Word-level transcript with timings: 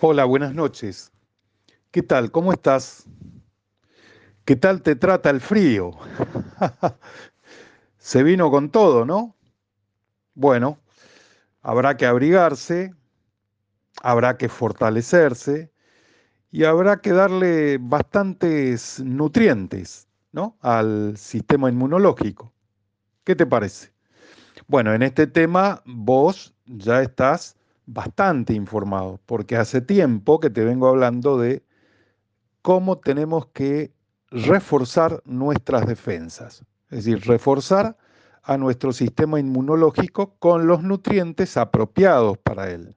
Hola, 0.00 0.26
buenas 0.26 0.54
noches. 0.54 1.10
¿Qué 1.90 2.04
tal? 2.04 2.30
¿Cómo 2.30 2.52
estás? 2.52 3.04
¿Qué 4.44 4.54
tal 4.54 4.80
te 4.80 4.94
trata 4.94 5.28
el 5.28 5.40
frío? 5.40 5.90
Se 7.98 8.22
vino 8.22 8.48
con 8.48 8.70
todo, 8.70 9.04
¿no? 9.04 9.34
Bueno, 10.36 10.78
habrá 11.62 11.96
que 11.96 12.06
abrigarse, 12.06 12.94
habrá 14.00 14.36
que 14.36 14.48
fortalecerse 14.48 15.72
y 16.52 16.62
habrá 16.62 17.00
que 17.00 17.10
darle 17.10 17.78
bastantes 17.80 19.00
nutrientes, 19.00 20.06
¿no? 20.30 20.56
Al 20.60 21.16
sistema 21.16 21.70
inmunológico. 21.70 22.52
¿Qué 23.24 23.34
te 23.34 23.46
parece? 23.46 23.90
Bueno, 24.68 24.94
en 24.94 25.02
este 25.02 25.26
tema 25.26 25.82
vos 25.84 26.54
ya 26.66 27.02
estás 27.02 27.57
bastante 27.88 28.52
informado, 28.52 29.18
porque 29.24 29.56
hace 29.56 29.80
tiempo 29.80 30.40
que 30.40 30.50
te 30.50 30.62
vengo 30.62 30.88
hablando 30.88 31.38
de 31.38 31.64
cómo 32.60 32.98
tenemos 32.98 33.46
que 33.46 33.92
reforzar 34.30 35.22
nuestras 35.24 35.86
defensas, 35.86 36.64
es 36.90 37.04
decir, 37.04 37.26
reforzar 37.26 37.96
a 38.42 38.58
nuestro 38.58 38.92
sistema 38.92 39.40
inmunológico 39.40 40.34
con 40.38 40.66
los 40.66 40.82
nutrientes 40.82 41.56
apropiados 41.56 42.36
para 42.36 42.70
él. 42.70 42.94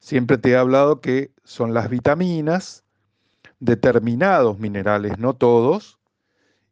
Siempre 0.00 0.38
te 0.38 0.50
he 0.50 0.56
hablado 0.56 1.00
que 1.00 1.32
son 1.44 1.72
las 1.72 1.88
vitaminas, 1.88 2.84
determinados 3.60 4.58
minerales, 4.58 5.18
no 5.18 5.34
todos, 5.34 6.00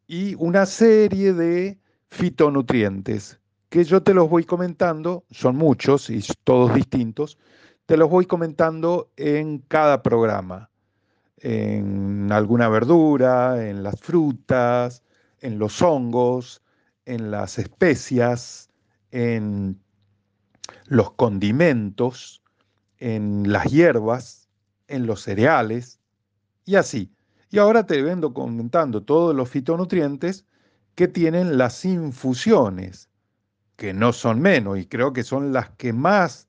y 0.09 0.35
una 0.37 0.67
serie 0.67 1.33
de 1.33 1.79
fitonutrientes 2.09 3.39
que 3.75 3.83
yo 3.83 4.05
te 4.05 4.15
los 4.15 4.31
voy 4.31 4.45
comentando, 4.45 5.25
son 5.33 5.57
muchos 5.57 6.09
y 6.09 6.23
todos 6.45 6.73
distintos, 6.75 7.39
te 7.87 7.97
los 7.97 8.09
voy 8.09 8.25
comentando 8.25 9.11
en 9.17 9.59
cada 9.59 10.01
programa, 10.01 10.71
en 11.39 12.31
alguna 12.31 12.69
verdura, 12.69 13.69
en 13.69 13.83
las 13.83 13.99
frutas, 13.99 15.03
en 15.41 15.59
los 15.59 15.83
hongos, 15.83 16.63
en 17.05 17.33
las 17.33 17.59
especias, 17.59 18.69
en 19.11 19.81
los 20.87 21.11
condimentos, 21.11 22.45
en 22.99 23.51
las 23.51 23.65
hierbas, 23.73 24.49
en 24.87 25.05
los 25.05 25.21
cereales 25.21 25.99
y 26.65 26.77
así. 26.77 27.11
Y 27.51 27.59
ahora 27.59 27.85
te 27.87 28.01
vengo 28.03 28.33
comentando 28.35 29.03
todos 29.03 29.35
los 29.35 29.49
fitonutrientes 29.49 30.45
que 30.95 31.09
tienen 31.09 31.59
las 31.59 31.85
infusiones 31.85 33.09
que 33.77 33.93
no 33.93 34.13
son 34.13 34.41
menos, 34.41 34.79
y 34.79 34.87
creo 34.87 35.13
que 35.13 35.25
son 35.25 35.53
las 35.53 35.71
que 35.71 35.93
más 35.93 36.49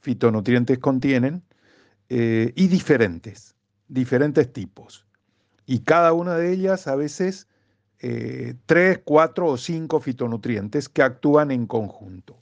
fitonutrientes 0.00 0.78
contienen, 0.78 1.42
eh, 2.08 2.52
y 2.56 2.66
diferentes, 2.66 3.54
diferentes 3.88 4.52
tipos. 4.52 5.06
Y 5.66 5.80
cada 5.80 6.12
una 6.12 6.34
de 6.34 6.52
ellas 6.52 6.88
a 6.88 6.96
veces 6.96 7.46
eh, 8.00 8.54
tres, 8.66 9.00
cuatro 9.04 9.46
o 9.46 9.56
cinco 9.56 10.00
fitonutrientes 10.00 10.88
que 10.88 11.02
actúan 11.02 11.52
en 11.52 11.66
conjunto. 11.66 12.36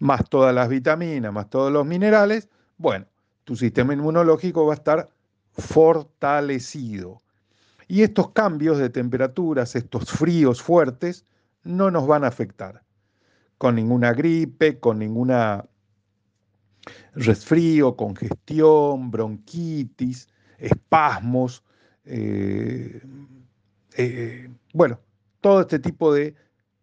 Más 0.00 0.28
todas 0.28 0.54
las 0.54 0.68
vitaminas, 0.68 1.32
más 1.32 1.48
todos 1.48 1.72
los 1.72 1.86
minerales, 1.86 2.48
bueno, 2.78 3.06
tu 3.44 3.54
sistema 3.54 3.92
inmunológico 3.92 4.66
va 4.66 4.72
a 4.72 4.76
estar 4.76 5.08
fortalecido. 5.52 7.20
Y 7.86 8.02
estos 8.02 8.30
cambios 8.32 8.78
de 8.78 8.90
temperaturas, 8.90 9.76
estos 9.76 10.10
fríos 10.10 10.60
fuertes, 10.60 11.24
no 11.62 11.90
nos 11.90 12.06
van 12.06 12.24
a 12.24 12.28
afectar 12.28 12.82
con 13.58 13.74
ninguna 13.74 14.12
gripe, 14.12 14.78
con 14.78 15.00
ninguna 15.00 15.66
resfrío, 17.14 17.96
congestión, 17.96 19.10
bronquitis, 19.10 20.28
espasmos, 20.58 21.64
eh, 22.04 23.02
eh, 23.96 24.48
bueno, 24.72 25.00
todo 25.40 25.60
este 25.60 25.78
tipo 25.78 26.14
de 26.14 26.34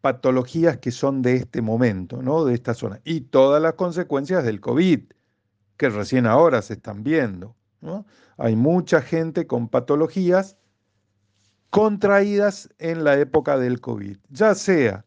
patologías 0.02 0.78
que 0.78 0.92
son 0.92 1.22
de 1.22 1.38
este 1.38 1.62
momento, 1.62 2.22
¿no? 2.22 2.46
De 2.46 2.54
esta 2.54 2.74
zona. 2.74 3.00
Y 3.04 3.22
todas 3.22 3.62
las 3.62 3.74
consecuencias 3.74 4.44
del 4.44 4.60
COVID, 4.60 5.02
que 5.78 5.90
recién 5.90 6.28
ahora 6.28 6.62
se 6.62 6.74
están 6.74 7.04
viendo. 7.04 7.56
Hay 8.38 8.56
mucha 8.56 9.02
gente 9.02 9.48
con 9.48 9.68
patologías 9.68 10.58
contraídas 11.70 12.70
en 12.80 13.04
la 13.04 13.18
época 13.18 13.58
del 13.58 13.80
COVID, 13.82 14.18
ya 14.30 14.56
sea 14.56 15.06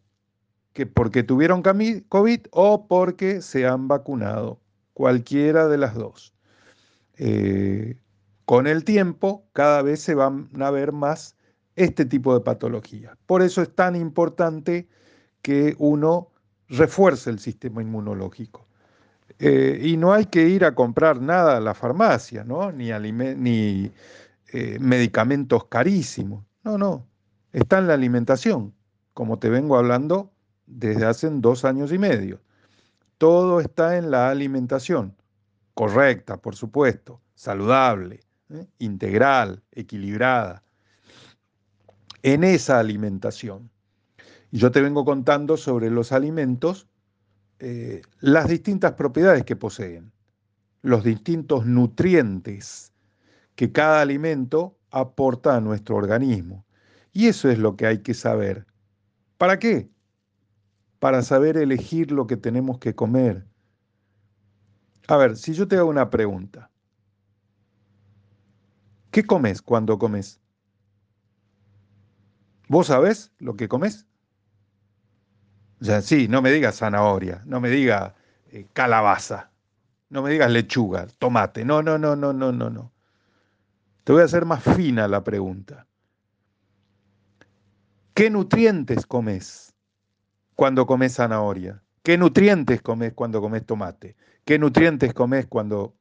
que 0.79 0.87
porque 0.87 1.25
tuvieron 1.25 1.61
COVID 1.61 2.41
o 2.53 2.87
porque 2.87 3.43
se 3.43 3.67
han 3.67 3.89
vacunado, 3.89 4.61
cualquiera 4.95 5.67
de 5.67 5.77
las 5.77 5.97
dos. 5.97 6.33
Eh, 7.17 7.97
con 8.45 8.69
el 8.69 8.85
tiempo, 8.85 9.45
cada 9.55 9.83
vez 9.83 10.01
se 10.01 10.15
van 10.15 10.49
a 10.61 10.71
ver 10.71 10.93
más 10.93 11.35
este 11.75 12.05
tipo 12.05 12.33
de 12.33 12.45
patologías. 12.45 13.19
Por 13.27 13.43
eso 13.43 13.61
es 13.61 13.75
tan 13.75 13.97
importante 13.97 14.87
que 15.43 15.75
uno 15.81 16.31
refuerce 16.69 17.31
el 17.31 17.41
sistema 17.41 17.83
inmunológico. 17.83 18.69
Eh, 19.41 19.81
y 19.83 19.97
no 19.97 20.13
hay 20.13 20.27
que 20.27 20.49
ir 20.49 20.65
a 20.65 20.77
comprar 20.77 21.21
nada 21.21 21.57
a 21.57 21.61
la 21.61 21.75
farmacia, 21.75 22.45
¿no? 22.45 22.71
ni, 22.71 22.93
ni 22.93 23.91
eh, 24.53 24.79
medicamentos 24.79 25.65
carísimos. 25.65 26.45
No, 26.63 26.79
no. 26.79 27.05
Está 27.53 27.79
en 27.79 27.89
la 27.89 27.95
alimentación, 27.95 28.77
como 29.13 29.41
te 29.41 29.49
vengo 29.49 29.77
hablando 29.77 30.31
desde 30.69 31.07
hace 31.07 31.29
dos 31.31 31.65
años 31.65 31.93
y 31.93 31.99
medio. 31.99 32.41
Todo 33.17 33.61
está 33.61 33.97
en 33.97 34.11
la 34.11 34.31
alimentación, 34.31 35.17
correcta, 35.75 36.37
por 36.37 36.55
supuesto, 36.55 37.21
saludable, 37.35 38.21
¿eh? 38.51 38.67
integral, 38.79 39.63
equilibrada. 39.73 40.63
En 42.23 42.45
esa 42.45 42.79
alimentación. 42.79 43.71
Y 44.51 44.59
yo 44.59 44.71
te 44.71 44.81
vengo 44.81 45.05
contando 45.05 45.57
sobre 45.57 45.91
los 45.91 46.13
alimentos, 46.13 46.87
eh, 47.59 48.03
las 48.21 48.49
distintas 48.49 48.93
propiedades 48.93 49.45
que 49.45 49.57
poseen, 49.57 50.13
los 50.83 51.03
distintos 51.03 51.67
nutrientes 51.67 52.93
que 53.57 53.73
cada 53.73 54.01
alimento 54.01 54.79
aporta 54.91 55.57
a 55.57 55.61
nuestro 55.61 55.97
organismo. 55.97 56.65
Y 57.13 57.27
eso 57.27 57.51
es 57.51 57.59
lo 57.59 57.77
que 57.77 57.87
hay 57.87 57.99
que 57.99 58.15
saber. 58.15 58.67
¿Para 59.37 59.59
qué? 59.59 59.91
Para 60.99 61.23
saber 61.23 61.57
elegir 61.57 62.11
lo 62.11 62.27
que 62.27 62.37
tenemos 62.37 62.79
que 62.79 62.95
comer. 62.95 63.47
A 65.07 65.17
ver, 65.17 65.37
si 65.37 65.55
yo 65.55 65.67
te 65.67 65.77
hago 65.77 65.89
una 65.89 66.11
pregunta, 66.11 66.71
¿qué 69.11 69.25
comes 69.25 69.63
cuando 69.63 69.99
comes? 69.99 70.41
¿Vos 72.69 72.89
sabés 72.89 73.33
lo 73.39 73.57
que 73.57 73.69
comes? 73.69 74.07
O 75.81 75.85
sea, 75.85 76.03
sí, 76.03 76.29
no 76.29 76.43
me 76.43 76.51
digas 76.51 76.79
zanahoria, 76.79 77.43
no 77.47 77.61
me 77.61 77.71
digas 77.71 78.13
eh, 78.51 78.67
calabaza, 78.73 79.51
no 80.11 80.23
me 80.23 80.31
digas 80.31 80.51
lechuga, 80.51 81.07
tomate, 81.19 81.65
no, 81.65 81.83
no, 81.83 81.97
no, 81.99 82.17
no, 82.17 82.33
no, 82.33 82.53
no, 82.53 82.69
no. 82.69 82.93
Te 84.05 84.13
voy 84.13 84.23
a 84.23 84.25
hacer 84.25 84.45
más 84.45 84.63
fina 84.63 85.07
la 85.07 85.23
pregunta. 85.23 85.87
¿Qué 88.15 88.31
nutrientes 88.31 89.07
comes? 89.07 89.75
Cuando 90.59 90.87
comes 90.87 91.15
zanahoria? 91.15 91.81
¿Qué 92.03 92.19
nutrientes 92.19 92.83
comes 92.83 93.13
cuando 93.13 93.41
comes 93.41 93.65
tomate? 93.65 94.17
¿Qué 94.45 94.59
nutrientes 94.59 95.15
comes 95.15 95.47
cuando 95.47 95.95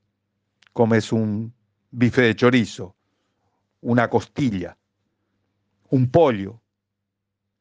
comes 0.74 1.12
un 1.12 1.54
bife 1.92 2.24
de 2.24 2.36
chorizo, 2.36 2.96
una 3.82 4.10
costilla, 4.10 4.76
un 5.92 6.10
pollo? 6.10 6.60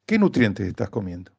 ¿Qué 0.07 0.17
nutrientes 0.17 0.65
estás 0.67 0.89
comiendo? 0.89 1.31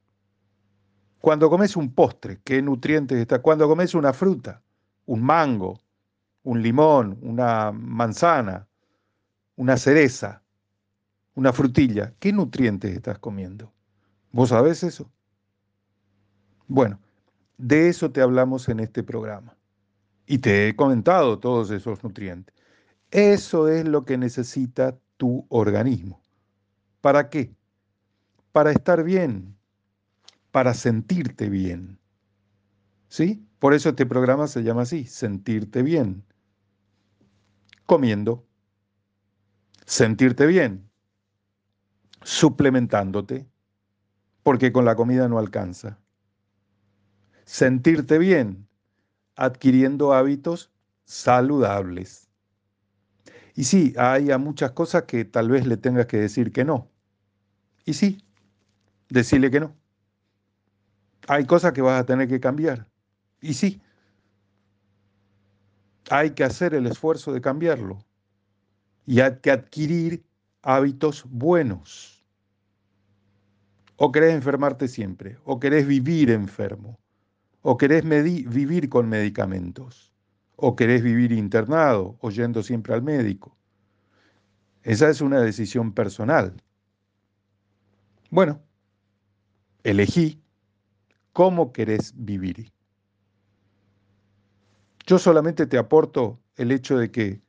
Cuando 1.20 1.50
comes 1.50 1.74
un 1.74 1.92
postre, 1.92 2.38
¿qué 2.44 2.62
nutrientes 2.62 3.18
estás? 3.18 3.40
Cuando 3.40 3.66
comes 3.66 3.96
una 3.96 4.12
fruta, 4.12 4.62
un 5.06 5.24
mango, 5.24 5.80
un 6.44 6.62
limón, 6.62 7.18
una 7.20 7.72
manzana, 7.72 8.68
una 9.56 9.76
cereza, 9.76 10.40
una 11.34 11.52
frutilla, 11.52 12.14
¿qué 12.20 12.32
nutrientes 12.32 12.94
estás 12.94 13.18
comiendo? 13.18 13.72
¿Vos 14.30 14.50
sabés 14.50 14.84
eso? 14.84 15.10
Bueno, 16.68 17.00
de 17.56 17.88
eso 17.88 18.12
te 18.12 18.20
hablamos 18.20 18.68
en 18.68 18.80
este 18.80 19.02
programa. 19.02 19.56
Y 20.26 20.38
te 20.38 20.68
he 20.68 20.76
comentado 20.76 21.38
todos 21.38 21.70
esos 21.70 22.04
nutrientes. 22.04 22.54
Eso 23.10 23.68
es 23.68 23.88
lo 23.88 24.04
que 24.04 24.18
necesita 24.18 24.98
tu 25.16 25.46
organismo. 25.48 26.22
¿Para 27.00 27.30
qué? 27.30 27.54
Para 28.52 28.70
estar 28.70 29.02
bien, 29.02 29.56
para 30.50 30.74
sentirte 30.74 31.48
bien. 31.48 31.98
¿Sí? 33.08 33.42
Por 33.58 33.72
eso 33.72 33.88
este 33.88 34.04
programa 34.04 34.46
se 34.46 34.62
llama 34.62 34.82
así, 34.82 35.06
sentirte 35.06 35.82
bien. 35.82 36.22
Comiendo. 37.86 38.46
Sentirte 39.86 40.46
bien. 40.46 40.90
Suplementándote. 42.22 43.48
Porque 44.42 44.70
con 44.70 44.84
la 44.84 44.94
comida 44.94 45.28
no 45.28 45.38
alcanza 45.38 45.98
sentirte 47.48 48.18
bien, 48.18 48.68
adquiriendo 49.34 50.12
hábitos 50.12 50.70
saludables. 51.06 52.28
Y 53.54 53.64
sí, 53.64 53.94
hay 53.96 54.36
muchas 54.36 54.72
cosas 54.72 55.04
que 55.04 55.24
tal 55.24 55.48
vez 55.48 55.66
le 55.66 55.78
tengas 55.78 56.04
que 56.04 56.18
decir 56.18 56.52
que 56.52 56.66
no. 56.66 56.90
Y 57.86 57.94
sí, 57.94 58.22
decirle 59.08 59.50
que 59.50 59.60
no. 59.60 59.74
Hay 61.26 61.46
cosas 61.46 61.72
que 61.72 61.80
vas 61.80 61.98
a 61.98 62.04
tener 62.04 62.28
que 62.28 62.38
cambiar. 62.38 62.86
Y 63.40 63.54
sí, 63.54 63.80
hay 66.10 66.32
que 66.32 66.44
hacer 66.44 66.74
el 66.74 66.86
esfuerzo 66.86 67.32
de 67.32 67.40
cambiarlo. 67.40 68.04
Y 69.06 69.20
hay 69.20 69.38
que 69.38 69.50
adquirir 69.50 70.22
hábitos 70.60 71.24
buenos. 71.26 72.22
O 73.96 74.12
querés 74.12 74.34
enfermarte 74.34 74.86
siempre, 74.86 75.38
o 75.44 75.58
querés 75.58 75.86
vivir 75.86 76.30
enfermo, 76.30 76.98
o 77.70 77.76
querés 77.76 78.02
vivir 78.02 78.88
con 78.88 79.10
medicamentos, 79.10 80.10
o 80.56 80.74
querés 80.74 81.02
vivir 81.02 81.32
internado 81.32 82.16
o 82.22 82.30
yendo 82.30 82.62
siempre 82.62 82.94
al 82.94 83.02
médico. 83.02 83.58
Esa 84.82 85.10
es 85.10 85.20
una 85.20 85.38
decisión 85.42 85.92
personal. 85.92 86.54
Bueno, 88.30 88.62
elegí 89.84 90.42
cómo 91.34 91.74
querés 91.74 92.14
vivir. 92.16 92.72
Yo 95.06 95.18
solamente 95.18 95.66
te 95.66 95.76
aporto 95.76 96.40
el 96.56 96.72
hecho 96.72 96.96
de 96.96 97.10
que 97.10 97.42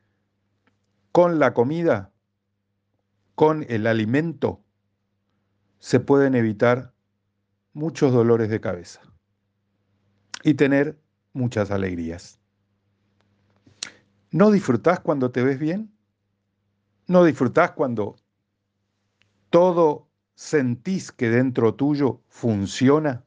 con 1.14 1.40
la 1.40 1.54
comida, 1.54 2.12
con 3.36 3.66
el 3.70 3.88
alimento, 3.88 4.62
se 5.80 6.02
pueden 6.02 6.36
evitar 6.36 6.92
muchos 7.72 8.12
dolores 8.12 8.50
de 8.50 8.60
cabeza 8.60 9.09
y 10.44 10.54
tener 10.54 11.00
muchas 11.34 11.72
alegrías. 11.72 12.40
¿No 14.32 14.52
disfrutás 14.52 15.00
cuando 15.00 15.32
te 15.32 15.44
ves 15.44 15.60
bien? 15.60 15.92
¿No 17.08 17.24
disfrutás 17.24 17.72
cuando 17.72 18.16
todo 19.50 20.08
sentís 20.36 21.12
que 21.12 21.30
dentro 21.30 21.74
tuyo 21.74 22.22
funciona? 22.28 23.26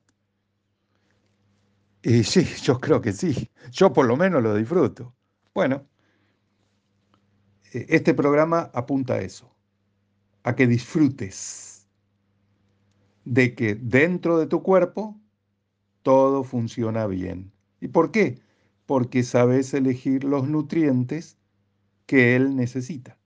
Y 2.02 2.24
sí, 2.24 2.44
yo 2.62 2.80
creo 2.80 3.00
que 3.00 3.12
sí. 3.12 3.50
Yo 3.72 3.92
por 3.92 4.06
lo 4.06 4.16
menos 4.16 4.42
lo 4.42 4.54
disfruto. 4.54 5.14
Bueno, 5.54 5.86
e, 7.72 7.86
este 7.88 8.14
programa 8.14 8.70
apunta 8.72 9.14
a 9.14 9.20
eso, 9.20 9.52
a 10.44 10.54
que 10.54 10.66
disfrutes 10.66 11.86
de 13.24 13.54
que 13.54 13.74
dentro 13.74 14.38
de 14.38 14.46
tu 14.46 14.62
cuerpo 14.62 15.21
todo 16.02 16.44
funciona 16.44 17.06
bien. 17.06 17.52
¿Y 17.80 17.88
por 17.88 18.10
qué? 18.10 18.40
Porque 18.86 19.22
sabes 19.22 19.74
elegir 19.74 20.24
los 20.24 20.48
nutrientes 20.48 21.38
que 22.06 22.36
él 22.36 22.56
necesita. 22.56 23.18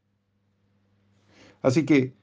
Así 1.62 1.84
que 1.84 2.14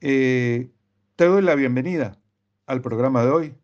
eh, 0.00 0.70
te 1.16 1.24
doy 1.24 1.42
la 1.42 1.54
bienvenida 1.54 2.20
al 2.66 2.80
programa 2.80 3.24
de 3.24 3.30
hoy 3.30 3.54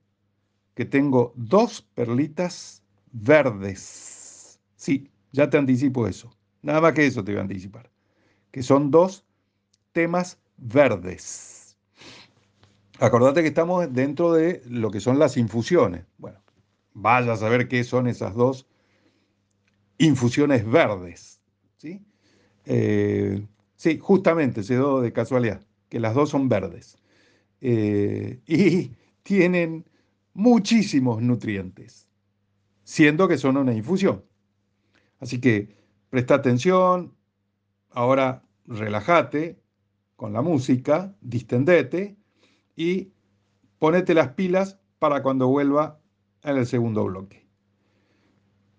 que 0.75 0.85
tengo 0.85 1.33
dos 1.37 1.83
perlitas 1.83 2.83
verdes. 3.13 4.61
Sí, 4.77 5.11
ya 5.33 5.51
te 5.51 5.59
anticipo 5.59 6.07
eso. 6.07 6.35
Nada 6.63 6.81
más 6.81 6.95
que 6.95 7.07
eso 7.07 7.23
te 7.23 7.33
voy 7.33 7.39
a 7.39 7.43
anticipar. 7.43 7.91
Que 8.51 8.63
son 8.63 8.91
dos 8.91 9.25
temas 9.93 10.39
verdes. 10.57 11.60
Acordate 13.01 13.41
que 13.41 13.49
estamos 13.49 13.91
dentro 13.95 14.35
de 14.35 14.63
lo 14.69 14.91
que 14.91 15.01
son 15.01 15.19
las 15.19 15.39
infusiones. 15.39 16.05
Bueno, 16.19 16.39
vaya 16.93 17.33
a 17.33 17.37
saber 17.37 17.67
qué 17.67 17.83
son 17.83 18.07
esas 18.07 18.35
dos 18.35 18.67
infusiones 19.97 20.71
verdes. 20.71 21.41
¿sí? 21.79 22.05
Eh, 22.67 23.47
sí, 23.77 23.99
justamente 23.99 24.63
se 24.63 24.75
dio 24.75 25.01
de 25.01 25.15
casualidad, 25.15 25.63
que 25.89 25.99
las 25.99 26.15
dos 26.15 26.29
son 26.29 26.51
verdes. 26.51 26.99
Eh, 27.63 28.43
y 28.47 28.93
tienen 29.23 29.87
muchísimos 30.35 31.23
nutrientes, 31.23 32.07
siendo 32.85 33.29
que 33.29 33.39
son 33.39 33.57
una 33.57 33.73
infusión. 33.73 34.23
Así 35.21 35.41
que 35.41 35.75
presta 36.11 36.35
atención, 36.35 37.15
ahora 37.93 38.43
relájate 38.67 39.59
con 40.17 40.35
la 40.35 40.43
música, 40.43 41.17
distendete 41.23 42.20
y 42.77 43.13
ponete 43.79 44.15
las 44.15 44.29
pilas 44.35 44.79
para 44.99 45.23
cuando 45.23 45.49
vuelva 45.49 46.01
en 46.43 46.57
el 46.57 46.67
segundo 46.67 47.05
bloque. 47.05 47.47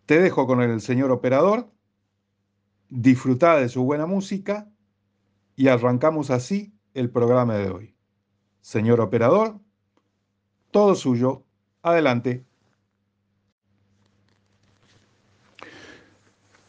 Te 0.06 0.20
dejo 0.20 0.48
con 0.48 0.62
el 0.62 0.82
señor 0.82 1.12
operador, 1.12 1.72
disfruta 2.90 3.58
de 3.58 3.70
su 3.70 3.84
buena 3.84 4.06
música 4.06 4.70
y 5.56 5.68
arrancamos 5.68 6.30
así 6.32 6.74
el 6.94 7.10
programa 7.10 7.56
de 7.56 7.70
hoy. 7.70 7.96
Señor 8.62 9.02
operador, 9.02 9.60
todo 10.72 10.96
suyo. 10.96 11.44
Adelante. 11.82 12.46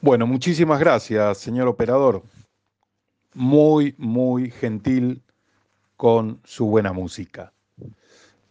Bueno, 0.01 0.27
muchísimas 0.27 0.81
gracias, 0.81 1.39
señor 1.39 1.69
operador. 1.69 2.23
Muy, 3.35 3.95
muy 3.99 4.51
gentil 4.51 5.23
con 6.03 6.41
su 6.43 6.67
buena 6.67 6.93
música. 6.93 7.53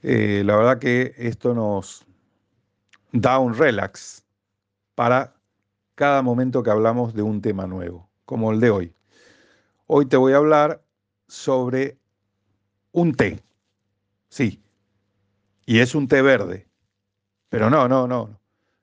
Eh, 0.03 0.41
la 0.45 0.55
verdad 0.55 0.79
que 0.79 1.13
esto 1.17 1.53
nos 1.53 2.05
da 3.11 3.39
un 3.39 3.53
relax 3.53 4.23
para 4.95 5.35
cada 5.95 6.21
momento 6.21 6.63
que 6.63 6.69
hablamos 6.69 7.13
de 7.13 7.23
un 7.23 7.41
tema 7.41 7.67
nuevo, 7.67 8.09
como 8.23 8.53
el 8.53 8.61
de 8.61 8.69
hoy. 8.69 8.95
Hoy 9.85 10.05
te 10.05 10.15
voy 10.15 10.31
a 10.31 10.37
hablar 10.37 10.81
sobre 11.27 11.97
un 12.93 13.15
té. 13.15 13.43
Sí, 14.29 14.63
y 15.65 15.79
es 15.79 15.93
un 15.93 16.07
té 16.07 16.21
verde. 16.21 16.69
Pero 17.49 17.69
no, 17.69 17.89
no, 17.89 18.07
no. 18.07 18.39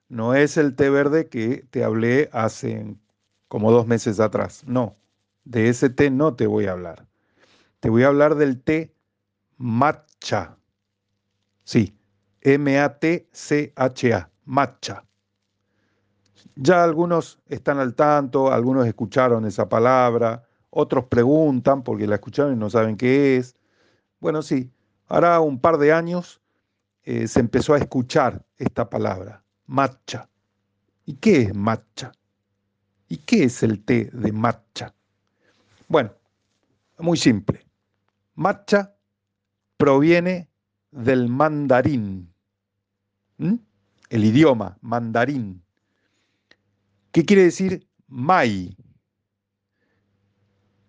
No 0.09 0.35
es 0.35 0.57
el 0.57 0.75
té 0.75 0.91
verde 0.91 1.27
que 1.27 1.65
te 1.71 1.83
hablé 1.83 2.29
hace 2.33 2.95
como 3.47 3.71
dos 3.71 3.87
meses 3.87 4.19
atrás. 4.19 4.63
No, 4.67 4.95
de 5.43 5.69
ese 5.69 5.89
té 5.89 6.11
no 6.11 6.35
te 6.35 6.45
voy 6.45 6.67
a 6.67 6.73
hablar. 6.73 7.08
Te 7.79 7.89
voy 7.89 8.03
a 8.03 8.07
hablar 8.07 8.35
del 8.35 8.61
té 8.61 8.93
matcha. 9.57 10.57
Sí, 11.63 11.95
M-A-T-C-H-A, 12.41 14.29
matcha. 14.45 15.05
Ya 16.55 16.83
algunos 16.83 17.39
están 17.47 17.79
al 17.79 17.95
tanto, 17.95 18.51
algunos 18.51 18.87
escucharon 18.87 19.45
esa 19.45 19.69
palabra, 19.69 20.43
otros 20.69 21.05
preguntan 21.05 21.83
porque 21.83 22.07
la 22.07 22.15
escucharon 22.15 22.53
y 22.53 22.57
no 22.57 22.69
saben 22.69 22.97
qué 22.97 23.37
es. 23.37 23.55
Bueno, 24.19 24.41
sí, 24.41 24.71
hará 25.07 25.39
un 25.39 25.59
par 25.59 25.77
de 25.77 25.93
años 25.93 26.41
eh, 27.03 27.27
se 27.27 27.39
empezó 27.39 27.73
a 27.73 27.77
escuchar 27.77 28.45
esta 28.57 28.89
palabra, 28.89 29.43
matcha. 29.67 30.29
¿Y 31.05 31.15
qué 31.15 31.43
es 31.43 31.55
matcha? 31.55 32.11
¿Y 33.07 33.17
qué 33.17 33.45
es 33.45 33.63
el 33.63 33.83
té 33.83 34.09
de 34.13 34.31
matcha? 34.31 34.93
Bueno, 35.87 36.13
muy 36.99 37.17
simple. 37.17 37.68
Matcha 38.39 38.95
proviene 39.75 40.47
del 40.91 41.27
mandarín, 41.27 42.33
el 43.37 44.23
idioma 44.23 44.77
mandarín. 44.79 45.61
¿Qué 47.11 47.25
quiere 47.25 47.43
decir 47.43 47.85
mai? 48.07 48.77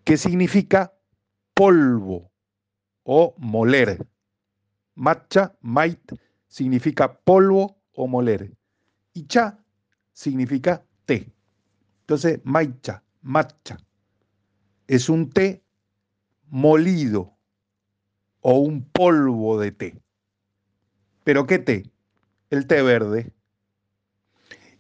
¿Qué 0.05 0.17
significa 0.17 0.95
polvo 1.53 2.31
o 3.03 3.35
moler. 3.39 3.99
Matcha, 4.95 5.53
mait, 5.61 6.13
significa 6.47 7.13
polvo 7.13 7.83
o 7.95 8.07
moler. 8.07 8.57
Y 9.13 9.27
cha 9.27 9.59
significa 10.13 10.85
té. 11.05 11.33
Entonces, 12.03 12.41
maicha, 12.45 13.03
matcha, 13.23 13.77
es 14.87 15.09
un 15.09 15.31
té 15.31 15.65
molido 16.47 17.40
o 18.41 18.59
un 18.59 18.85
polvo 18.85 19.61
de 19.61 19.73
té. 19.73 20.01
¿Pero 21.25 21.47
qué 21.47 21.59
té? 21.59 21.91
El 22.51 22.67
té 22.67 22.83
verde. 22.83 23.33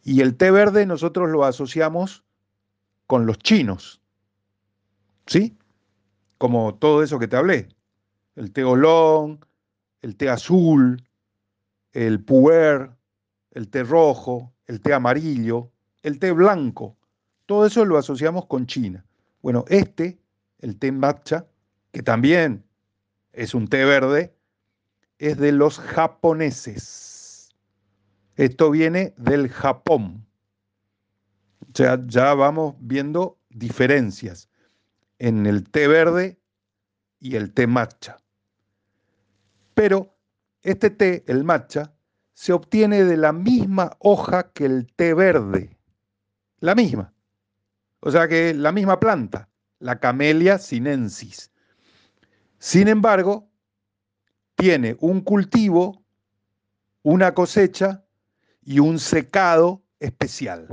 Y 0.02 0.23
el 0.23 0.37
té 0.37 0.50
verde 0.50 0.87
nosotros 0.87 1.29
lo 1.29 1.45
asociamos 1.45 2.25
con 3.07 3.26
los 3.26 3.38
chinos. 3.38 4.00
¿Sí? 5.26 5.57
Como 6.38 6.75
todo 6.75 7.02
eso 7.02 7.19
que 7.19 7.29
te 7.29 7.37
hablé. 7.37 7.69
El 8.35 8.52
té 8.52 8.64
olón, 8.64 9.45
el 10.00 10.17
té 10.17 10.31
azul, 10.31 11.02
el 11.93 12.25
puer, 12.25 12.90
el 13.50 13.69
té 13.69 13.83
rojo, 13.83 14.52
el 14.67 14.81
té 14.81 14.95
amarillo, 14.95 15.71
el 16.02 16.19
té 16.19 16.33
blanco. 16.33 16.97
Todo 17.47 17.67
eso 17.67 17.85
lo 17.85 17.99
asociamos 17.99 18.47
con 18.47 18.67
China. 18.67 19.05
Bueno, 19.43 19.64
este, 19.69 20.19
el 20.61 20.79
té 20.79 20.93
matcha, 20.93 21.47
que 21.93 22.02
también 22.02 22.64
es 23.33 23.55
un 23.55 23.69
té 23.69 23.85
verde, 23.85 24.35
es 25.19 25.37
de 25.39 25.53
los 25.53 25.79
japoneses. 25.79 27.55
Esto 28.37 28.71
viene 28.71 29.15
del 29.17 29.49
Japón. 29.49 30.27
O 31.61 31.73
sea, 31.75 32.01
ya 32.07 32.35
vamos 32.35 32.75
viendo 32.81 33.39
diferencias. 33.51 34.49
en 35.19 35.45
el 35.45 35.69
té 35.71 35.87
verde 35.87 36.41
y 37.19 37.37
el 37.37 37.53
té 37.53 37.67
matcha. 37.67 38.17
Pero 39.75 40.17
este 40.63 40.89
té, 40.89 41.25
el 41.27 41.45
matcha, 41.45 41.93
se 42.33 42.55
obtiene 42.55 43.05
de 43.05 43.19
la 43.19 43.33
misma 43.33 43.97
hoja 43.99 44.51
que 44.53 44.65
el 44.65 44.91
té 44.95 45.13
verde. 45.13 45.77
La 46.61 46.75
misma. 46.75 47.13
O 48.01 48.11
sea 48.11 48.29
que 48.29 48.55
la 48.55 48.73
misma 48.73 48.99
planta, 48.99 49.51
la 49.79 50.01
Camellia 50.01 50.59
sinensis. 50.59 51.51
Sin 52.61 52.88
embargo, 52.88 53.49
tiene 54.55 54.95
un 55.00 55.23
cultivo, 55.23 56.05
una 57.02 57.33
cosecha 57.33 58.05
y 58.62 58.81
un 58.81 58.99
secado 58.99 59.83
especial. 59.99 60.69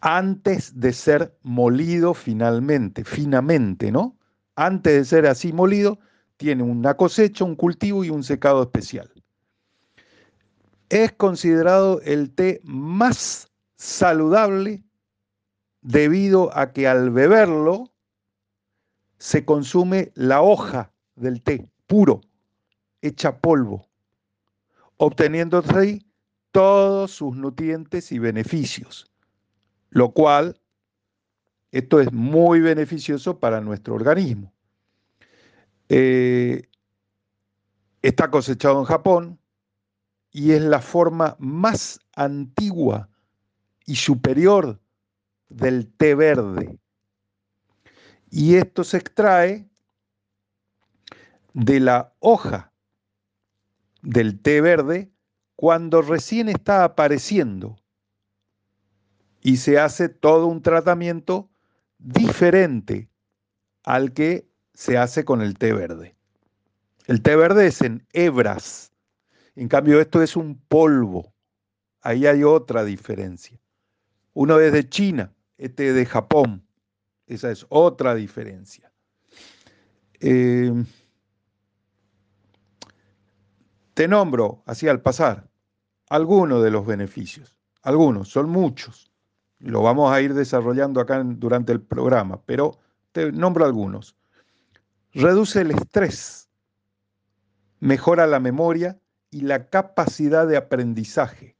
Antes 0.00 0.80
de 0.80 0.94
ser 0.94 1.38
molido 1.42 2.14
finalmente, 2.14 3.04
finamente, 3.04 3.92
¿no? 3.92 4.16
Antes 4.56 4.94
de 4.94 5.04
ser 5.04 5.26
así 5.26 5.52
molido, 5.52 5.98
tiene 6.38 6.62
una 6.62 6.94
cosecha, 6.96 7.44
un 7.44 7.54
cultivo 7.54 8.04
y 8.04 8.08
un 8.08 8.24
secado 8.24 8.62
especial. 8.62 9.12
Es 10.88 11.12
considerado 11.12 12.00
el 12.00 12.34
té 12.34 12.62
más 12.64 13.50
saludable 13.76 14.82
debido 15.82 16.56
a 16.56 16.72
que 16.72 16.88
al 16.88 17.10
beberlo 17.10 17.93
se 19.24 19.46
consume 19.46 20.12
la 20.16 20.42
hoja 20.42 20.92
del 21.14 21.40
té 21.40 21.66
puro, 21.86 22.20
hecha 23.00 23.38
polvo, 23.38 23.88
obteniendo 24.98 25.64
ahí 25.74 26.06
todos 26.52 27.12
sus 27.12 27.34
nutrientes 27.34 28.12
y 28.12 28.18
beneficios, 28.18 29.10
lo 29.88 30.10
cual 30.12 30.60
esto 31.72 32.00
es 32.00 32.12
muy 32.12 32.60
beneficioso 32.60 33.40
para 33.40 33.62
nuestro 33.62 33.94
organismo. 33.94 34.52
Eh, 35.88 36.68
está 38.02 38.30
cosechado 38.30 38.78
en 38.78 38.84
Japón 38.84 39.38
y 40.32 40.52
es 40.52 40.60
la 40.60 40.82
forma 40.82 41.34
más 41.38 41.98
antigua 42.14 43.08
y 43.86 43.96
superior 43.96 44.78
del 45.48 45.90
té 45.94 46.14
verde. 46.14 46.78
Y 48.36 48.56
esto 48.56 48.82
se 48.82 48.96
extrae 48.96 49.64
de 51.52 51.78
la 51.78 52.12
hoja 52.18 52.72
del 54.02 54.40
té 54.42 54.60
verde 54.60 55.12
cuando 55.54 56.02
recién 56.02 56.48
está 56.48 56.82
apareciendo 56.82 57.76
y 59.40 59.58
se 59.58 59.78
hace 59.78 60.08
todo 60.08 60.48
un 60.48 60.62
tratamiento 60.62 61.48
diferente 61.98 63.08
al 63.84 64.12
que 64.12 64.48
se 64.72 64.98
hace 64.98 65.24
con 65.24 65.40
el 65.40 65.56
té 65.56 65.72
verde. 65.72 66.16
El 67.06 67.22
té 67.22 67.36
verde 67.36 67.68
es 67.68 67.82
en 67.82 68.04
hebras, 68.12 68.90
en 69.54 69.68
cambio 69.68 70.00
esto 70.00 70.24
es 70.24 70.34
un 70.34 70.60
polvo. 70.66 71.32
Ahí 72.00 72.26
hay 72.26 72.42
otra 72.42 72.82
diferencia. 72.84 73.60
Uno 74.32 74.58
es 74.58 74.72
de 74.72 74.88
China, 74.88 75.32
este 75.56 75.90
es 75.90 75.94
de 75.94 76.04
Japón. 76.04 76.64
Esa 77.26 77.50
es 77.50 77.66
otra 77.68 78.14
diferencia. 78.14 78.92
Eh, 80.20 80.72
te 83.94 84.08
nombro, 84.08 84.62
así 84.66 84.88
al 84.88 85.00
pasar, 85.00 85.48
algunos 86.08 86.62
de 86.62 86.70
los 86.70 86.84
beneficios. 86.86 87.56
Algunos, 87.82 88.28
son 88.28 88.48
muchos. 88.48 89.10
Lo 89.58 89.82
vamos 89.82 90.12
a 90.12 90.20
ir 90.20 90.34
desarrollando 90.34 91.00
acá 91.00 91.22
durante 91.24 91.72
el 91.72 91.80
programa, 91.80 92.42
pero 92.44 92.78
te 93.12 93.30
nombro 93.30 93.64
algunos. 93.64 94.16
Reduce 95.12 95.60
el 95.60 95.70
estrés, 95.70 96.48
mejora 97.78 98.26
la 98.26 98.40
memoria 98.40 98.98
y 99.30 99.42
la 99.42 99.68
capacidad 99.68 100.46
de 100.46 100.56
aprendizaje. 100.56 101.56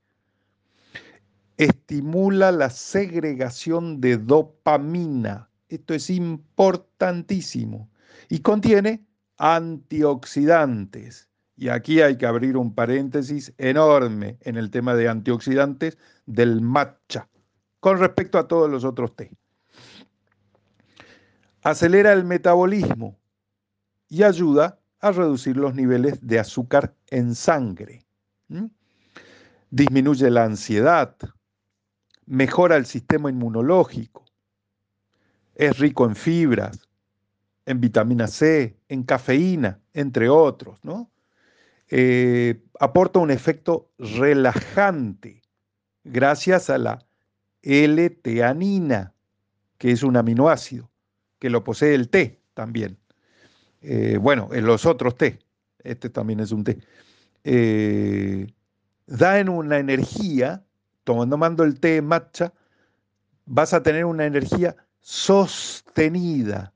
Estimula 1.57 2.51
la 2.51 2.71
segregación 2.71 4.01
de 4.01 4.17
dopamina. 4.17 5.51
Esto 5.75 5.95
es 5.95 6.11
importantísimo. 6.11 7.91
Y 8.29 8.41
contiene 8.41 9.05
antioxidantes 9.39 11.29
y 11.57 11.69
aquí 11.69 12.01
hay 12.01 12.17
que 12.17 12.27
abrir 12.27 12.57
un 12.57 12.75
paréntesis 12.75 13.53
enorme 13.59 14.39
en 14.41 14.57
el 14.57 14.71
tema 14.71 14.95
de 14.95 15.09
antioxidantes 15.09 15.99
del 16.27 16.61
matcha, 16.61 17.29
con 17.81 17.99
respecto 17.99 18.39
a 18.39 18.49
todos 18.49 18.69
los 18.71 18.85
otros 18.85 19.15
té. 19.15 19.31
Acelera 21.63 22.13
el 22.13 22.25
metabolismo 22.25 23.19
y 24.09 24.23
ayuda 24.25 24.81
a 25.01 25.13
reducir 25.13 25.57
los 25.57 25.75
niveles 25.75 26.19
de 26.21 26.39
azúcar 26.39 26.95
en 27.09 27.35
sangre. 27.35 28.05
Disminuye 29.71 30.31
la 30.31 30.45
ansiedad, 30.45 31.17
mejora 32.27 32.77
el 32.77 32.87
sistema 32.87 33.31
inmunológico, 33.31 34.24
es 35.55 35.79
rico 35.79 36.05
en 36.05 36.17
fibras, 36.17 36.89
en 37.67 37.81
vitamina 37.81 38.27
C, 38.27 38.77
en 38.89 39.05
cafeína, 39.05 39.81
entre 39.93 40.29
otros, 40.29 40.79
¿no? 40.83 41.11
Eh, 41.89 42.63
aporta 42.81 43.19
un 43.19 43.31
efecto 43.31 43.91
relajante 43.99 45.43
gracias 46.03 46.71
a 46.71 46.79
la 46.79 47.07
L-teanina, 47.63 49.15
que 49.79 49.93
es 49.93 50.03
un 50.03 50.17
aminoácido, 50.17 50.91
que 51.39 51.51
lo 51.51 51.65
posee 51.65 51.95
el 51.95 52.09
té 52.09 52.41
también. 52.55 52.99
Eh, 53.83 54.19
bueno, 54.21 54.49
en 54.53 54.67
los 54.67 54.87
otros 54.87 55.17
té, 55.17 55.39
este 55.83 56.11
también 56.11 56.41
es 56.41 56.53
un 56.53 56.65
té. 56.65 56.79
Eh, 57.45 58.47
da 59.07 59.39
en 59.39 59.49
una 59.49 59.79
energía, 59.79 60.65
tomando 61.05 61.65
el 61.65 61.79
té 61.79 62.01
matcha, 62.01 62.53
vas 63.47 63.75
a 63.75 63.83
tener 63.83 64.05
una 64.07 64.25
energía 64.25 64.75
sostenida. 65.05 66.73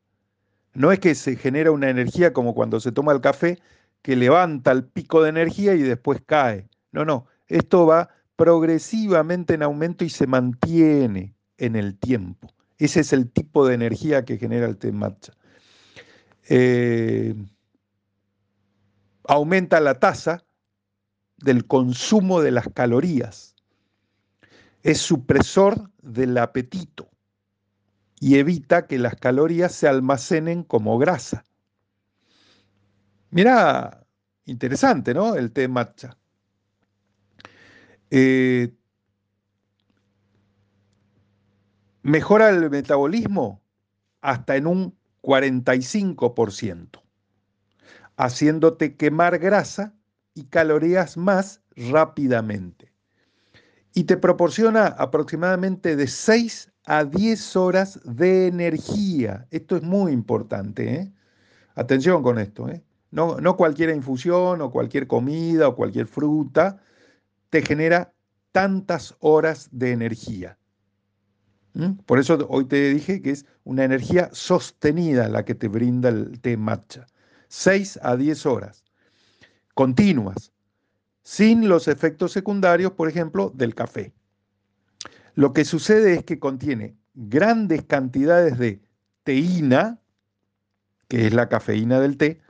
No 0.75 0.93
es 0.93 1.01
que 1.01 1.15
se 1.15 1.35
genera 1.37 1.73
una 1.73 1.89
energía 1.89 2.35
como 2.35 2.55
cuando 2.55 2.79
se 2.79 2.93
toma 2.93 3.13
el 3.13 3.23
café, 3.23 3.59
que 4.03 4.17
levanta 4.17 4.71
el 4.71 4.85
pico 4.85 5.23
de 5.23 5.31
energía 5.31 5.75
y 5.75 5.83
después 5.83 6.21
cae. 6.25 6.69
No, 6.93 7.07
no, 7.07 7.27
esto 7.49 7.87
va 7.87 8.11
progresivamente 8.37 9.55
en 9.55 9.63
aumento 9.63 10.05
y 10.05 10.11
se 10.11 10.27
mantiene 10.27 11.35
en 11.57 11.75
el 11.75 11.99
tiempo. 11.99 12.53
Ese 12.77 13.01
es 13.01 13.15
el 13.15 13.31
tipo 13.31 13.67
de 13.67 13.75
energía 13.75 14.27
que 14.27 14.37
genera 14.37 14.67
el 14.67 14.77
té 14.77 14.93
matcha. 14.93 15.33
Eh, 16.51 17.35
aumenta 19.25 19.81
la 19.81 19.95
tasa 19.95 20.45
del 21.39 21.67
consumo 21.67 22.43
de 22.43 22.51
las 22.51 22.69
calorías. 22.69 23.57
Es 24.83 24.99
supresor 24.99 25.91
del 26.03 26.37
apetito 26.37 27.08
y 28.21 28.39
evita 28.39 28.87
que 28.87 28.99
las 28.99 29.17
calorías 29.17 29.73
se 29.73 29.89
almacenen 29.89 30.65
como 30.65 30.99
grasa. 30.99 31.45
Mira, 33.31 34.07
interesante, 34.47 35.15
¿no? 35.15 35.35
El 35.35 35.53
té 35.53 35.69
matcha. 35.69 36.17
Eh, 38.11 38.73
mejora 42.03 42.49
el 42.49 42.71
metabolismo 42.71 43.63
hasta 44.21 44.57
en 44.57 44.67
un 44.67 44.99
45%, 45.23 47.03
haciéndote 48.17 48.97
quemar 48.97 49.39
grasa 49.39 49.95
y 50.35 50.45
calorías 50.45 51.17
más 51.17 51.61
rápidamente. 51.77 52.93
Y 53.95 54.05
te 54.05 54.17
proporciona 54.17 54.87
aproximadamente 54.87 55.97
de 55.97 56.07
6 56.07 56.73
a 56.88 57.04
10 57.04 57.57
horas 57.57 58.00
de 58.02 58.47
energía. 58.47 59.47
Esto 59.50 59.76
es 59.76 59.83
muy 59.83 60.11
importante. 60.11 60.95
¿eh? 60.95 61.12
Atención 61.75 62.23
con 62.23 62.38
esto. 62.38 62.66
¿eh? 62.71 62.83
No, 63.11 63.57
cualquier 63.59 63.90
infusión 63.90 64.62
o 64.62 64.71
cualquier 64.71 65.07
comida 65.07 65.68
o 65.68 65.76
cualquier 65.76 66.07
fruta 66.07 66.78
te 67.50 67.61
genera 67.61 68.14
tantas 68.52 69.14
horas 69.21 69.68
de 69.71 69.92
energía. 69.92 70.59
Por 72.07 72.18
eso 72.18 72.38
hoy 72.49 72.64
te 72.64 72.95
dije 72.95 73.21
que 73.21 73.30
es 73.30 73.47
una 73.64 73.85
energía 73.85 74.30
sostenida 74.33 75.28
la 75.28 75.45
que 75.45 75.54
te 75.54 75.68
brinda 75.68 76.09
el 76.09 76.40
té 76.40 76.57
matcha. 76.57 77.07
6 77.49 78.00
a 78.02 78.16
10 78.16 78.47
horas, 78.47 78.85
continuas, 79.75 80.52
sin 81.23 81.68
los 81.68 81.87
efectos 81.87 82.33
secundarios, 82.33 82.92
por 82.92 83.09
ejemplo, 83.09 83.52
del 83.54 83.75
café. 83.75 84.12
Lo 85.38 85.52
que 85.52 85.64
sucede 85.64 86.14
es 86.14 86.25
que 86.25 86.40
contiene 86.40 86.97
grandes 87.14 87.85
cantidades 87.85 88.59
de 88.59 88.83
teína, 89.23 90.00
que 91.07 91.28
es 91.28 91.33
la 91.33 91.49
cafeína 91.49 92.00
del 92.00 92.16
té, 92.16 92.40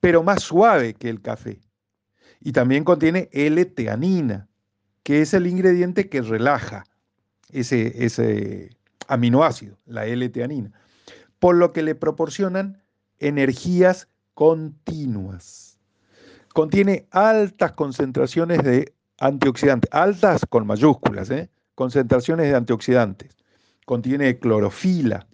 pero 0.00 0.22
más 0.22 0.42
suave 0.42 0.92
que 0.92 1.08
el 1.08 1.22
café. 1.22 1.62
Y 2.38 2.52
también 2.52 2.84
contiene 2.84 3.30
L-teanina, 3.32 4.50
que 5.02 5.22
es 5.22 5.32
el 5.32 5.46
ingrediente 5.46 6.10
que 6.10 6.20
relaja 6.20 6.84
ese, 7.48 8.04
ese 8.04 8.76
aminoácido, 9.08 9.78
la 9.86 10.04
L-teanina, 10.04 10.72
por 11.38 11.56
lo 11.56 11.72
que 11.72 11.80
le 11.80 11.94
proporcionan 11.94 12.82
energías 13.18 14.08
continuas. 14.34 15.78
Contiene 16.52 17.08
altas 17.12 17.72
concentraciones 17.72 18.62
de 18.62 18.92
antioxidantes, 19.20 19.90
altas 19.90 20.44
con 20.46 20.66
mayúsculas, 20.66 21.30
¿eh? 21.30 21.48
Concentraciones 21.80 22.50
de 22.50 22.56
antioxidantes. 22.56 23.38
Contiene 23.86 24.38
clorofila, 24.38 25.26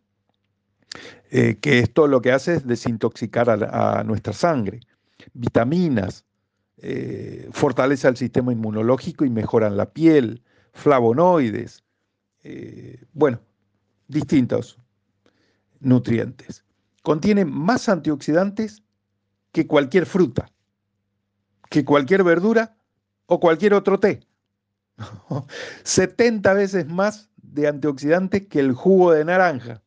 eh, 1.29 1.57
que 1.61 1.81
esto 1.81 2.07
lo 2.07 2.23
que 2.23 2.31
hace 2.31 2.55
es 2.55 2.65
desintoxicar 2.65 3.51
a, 3.51 4.05
nuestra 4.05 4.33
sangre. 4.33 4.79
Vitaminas, 5.35 6.25
eh, 6.77 7.49
fortalece 7.51 8.07
el 8.07 8.17
sistema 8.17 8.53
inmunológico 8.53 9.25
y 9.25 9.31
mejoran 9.31 9.77
la 9.77 9.87
piel, 9.87 10.41
flavonoides, 10.73 11.83
bueno, 13.13 13.41
distintos 14.07 14.79
nutrientes. 15.81 16.63
Contiene 17.03 17.45
más 17.45 17.89
antioxidantes 17.89 18.85
que 19.51 19.67
cualquier 19.67 20.07
fruta, 20.07 20.49
que 21.71 21.85
cualquier 21.85 22.23
verdura 22.23 22.77
o 23.27 23.41
cualquier 23.41 23.75
otro 23.75 23.99
té. 23.99 24.21
70 25.85 26.55
veces 26.55 26.87
más 26.87 27.31
de 27.37 27.69
antioxidantes 27.69 28.47
que 28.49 28.61
el 28.61 28.73
jugo 28.73 29.13
de 29.13 29.25
naranja 29.25 29.83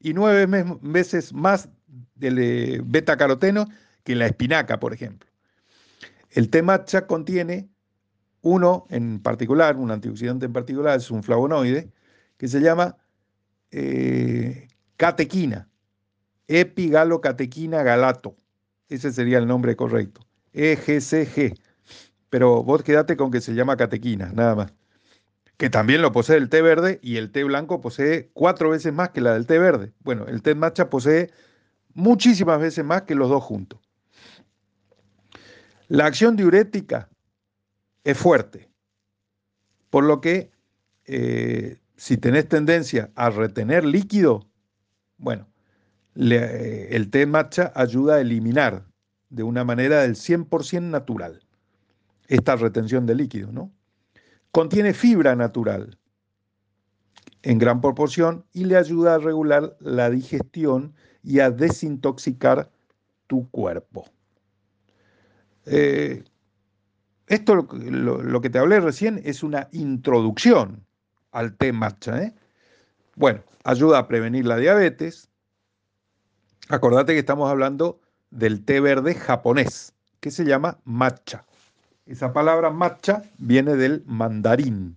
y 0.00 0.14
nueve 0.14 0.46
veces 0.82 1.32
más 1.32 1.68
del 2.14 2.38
eh, 2.38 2.80
beta 2.84 3.16
caroteno 3.16 3.66
que 4.04 4.14
la 4.14 4.26
espinaca, 4.26 4.78
por 4.78 4.92
ejemplo. 4.92 5.28
El 6.30 6.50
té 6.50 6.62
matcha 6.62 7.06
contiene 7.06 7.68
uno 8.42 8.86
en 8.90 9.20
particular, 9.20 9.76
un 9.76 9.90
antioxidante 9.90 10.46
en 10.46 10.52
particular, 10.52 10.98
es 10.98 11.10
un 11.10 11.22
flavonoide, 11.22 11.90
que 12.36 12.48
se 12.48 12.60
llama 12.60 12.96
eh, 13.70 14.68
catequina, 14.96 15.68
epigalocatequina 16.48 17.82
galato. 17.82 18.36
Ese 18.88 19.12
sería 19.12 19.38
el 19.38 19.46
nombre 19.46 19.76
correcto. 19.76 20.20
EGCG. 20.52 21.54
Pero 22.34 22.64
vos 22.64 22.82
quedate 22.82 23.16
con 23.16 23.30
que 23.30 23.40
se 23.40 23.54
llama 23.54 23.76
catequina, 23.76 24.32
nada 24.34 24.56
más. 24.56 24.72
Que 25.56 25.70
también 25.70 26.02
lo 26.02 26.10
posee 26.10 26.36
el 26.36 26.48
té 26.48 26.62
verde 26.62 26.98
y 27.00 27.16
el 27.16 27.30
té 27.30 27.44
blanco 27.44 27.80
posee 27.80 28.32
cuatro 28.34 28.70
veces 28.70 28.92
más 28.92 29.10
que 29.10 29.20
la 29.20 29.34
del 29.34 29.46
té 29.46 29.56
verde. 29.56 29.92
Bueno, 30.00 30.26
el 30.26 30.42
té 30.42 30.56
matcha 30.56 30.90
posee 30.90 31.30
muchísimas 31.92 32.58
veces 32.58 32.84
más 32.84 33.02
que 33.02 33.14
los 33.14 33.28
dos 33.28 33.40
juntos. 33.40 33.78
La 35.86 36.06
acción 36.06 36.34
diurética 36.34 37.08
es 38.02 38.18
fuerte, 38.18 38.68
por 39.90 40.02
lo 40.02 40.20
que 40.20 40.50
eh, 41.04 41.78
si 41.96 42.16
tenés 42.16 42.48
tendencia 42.48 43.12
a 43.14 43.30
retener 43.30 43.84
líquido, 43.84 44.44
bueno, 45.18 45.46
el 46.16 47.10
té 47.12 47.26
matcha 47.26 47.70
ayuda 47.76 48.16
a 48.16 48.20
eliminar 48.20 48.84
de 49.28 49.44
una 49.44 49.62
manera 49.62 50.02
del 50.02 50.16
100% 50.16 50.82
natural 50.82 51.44
esta 52.28 52.56
retención 52.56 53.06
de 53.06 53.14
líquido, 53.14 53.52
¿no? 53.52 53.72
Contiene 54.50 54.94
fibra 54.94 55.34
natural 55.34 55.98
en 57.42 57.58
gran 57.58 57.80
proporción 57.80 58.44
y 58.52 58.64
le 58.64 58.76
ayuda 58.76 59.14
a 59.16 59.18
regular 59.18 59.76
la 59.80 60.10
digestión 60.10 60.94
y 61.22 61.40
a 61.40 61.50
desintoxicar 61.50 62.70
tu 63.26 63.50
cuerpo. 63.50 64.06
Eh, 65.66 66.24
esto 67.26 67.54
lo, 67.56 68.40
que 68.40 68.50
te 68.50 68.58
hablé 68.58 68.80
recién 68.80 69.20
es 69.24 69.42
una 69.42 69.68
introducción 69.72 70.86
al 71.32 71.56
té 71.56 71.72
matcha. 71.72 72.22
¿eh? 72.22 72.34
Bueno, 73.16 73.42
ayuda 73.64 73.98
a 73.98 74.08
prevenir 74.08 74.46
la 74.46 74.56
diabetes, 74.56 75.30
Acordate 76.68 77.12
que 77.12 77.18
estamos 77.18 77.50
hablando 77.50 78.00
del 78.30 78.64
té 78.64 78.80
verde 78.80 79.14
japonés, 79.14 79.92
que 80.20 80.30
se 80.30 80.44
llama 80.44 80.80
matcha. 80.84 81.44
Esa 82.06 82.32
palabra 82.32 82.70
matcha 82.70 83.22
viene 83.38 83.76
del 83.76 84.02
mandarín. 84.06 84.96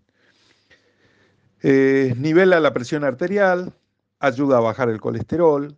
Eh, 1.62 2.14
nivela 2.18 2.60
la 2.60 2.74
presión 2.74 3.04
arterial, 3.04 3.74
ayuda 4.20 4.58
a 4.58 4.62
bajar 4.62 4.90
el 4.90 5.00
colesterol, 5.00 5.78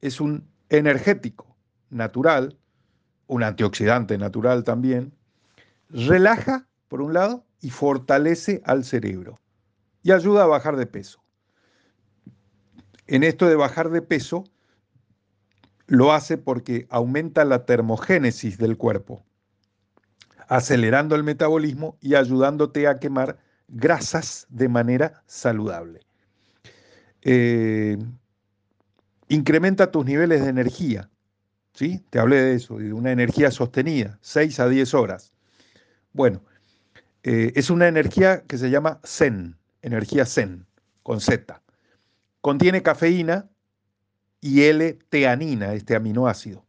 es 0.00 0.20
un 0.20 0.48
energético 0.68 1.56
natural, 1.90 2.58
un 3.26 3.42
antioxidante 3.42 4.16
natural 4.18 4.64
también, 4.64 5.12
relaja, 5.90 6.66
por 6.88 7.02
un 7.02 7.12
lado, 7.12 7.44
y 7.60 7.70
fortalece 7.70 8.62
al 8.64 8.84
cerebro 8.84 9.38
y 10.02 10.12
ayuda 10.12 10.44
a 10.44 10.46
bajar 10.46 10.76
de 10.76 10.86
peso. 10.86 11.22
En 13.06 13.22
esto 13.22 13.48
de 13.48 13.56
bajar 13.56 13.90
de 13.90 14.02
peso, 14.02 14.44
lo 15.86 16.12
hace 16.12 16.38
porque 16.38 16.86
aumenta 16.90 17.44
la 17.44 17.66
termogénesis 17.66 18.58
del 18.58 18.76
cuerpo, 18.76 19.24
acelerando 20.52 21.14
el 21.16 21.24
metabolismo 21.24 21.96
y 22.02 22.14
ayudándote 22.14 22.86
a 22.86 22.98
quemar 22.98 23.38
grasas 23.68 24.46
de 24.50 24.68
manera 24.68 25.22
saludable. 25.26 26.00
Eh, 27.22 27.96
incrementa 29.28 29.90
tus 29.90 30.04
niveles 30.04 30.42
de 30.42 30.50
energía, 30.50 31.08
¿sí? 31.72 32.04
Te 32.10 32.18
hablé 32.18 32.42
de 32.42 32.54
eso, 32.56 32.76
de 32.76 32.92
una 32.92 33.12
energía 33.12 33.50
sostenida, 33.50 34.18
6 34.20 34.60
a 34.60 34.68
10 34.68 34.92
horas. 34.92 35.32
Bueno, 36.12 36.42
eh, 37.22 37.52
es 37.54 37.70
una 37.70 37.88
energía 37.88 38.42
que 38.42 38.58
se 38.58 38.68
llama 38.68 39.00
Zen, 39.06 39.56
energía 39.80 40.26
Zen, 40.26 40.66
con 41.02 41.22
Z. 41.22 41.62
Contiene 42.42 42.82
cafeína, 42.82 43.48
y 44.42 44.64
L-teanina, 44.64 45.72
este 45.72 45.94
aminoácido, 45.94 46.66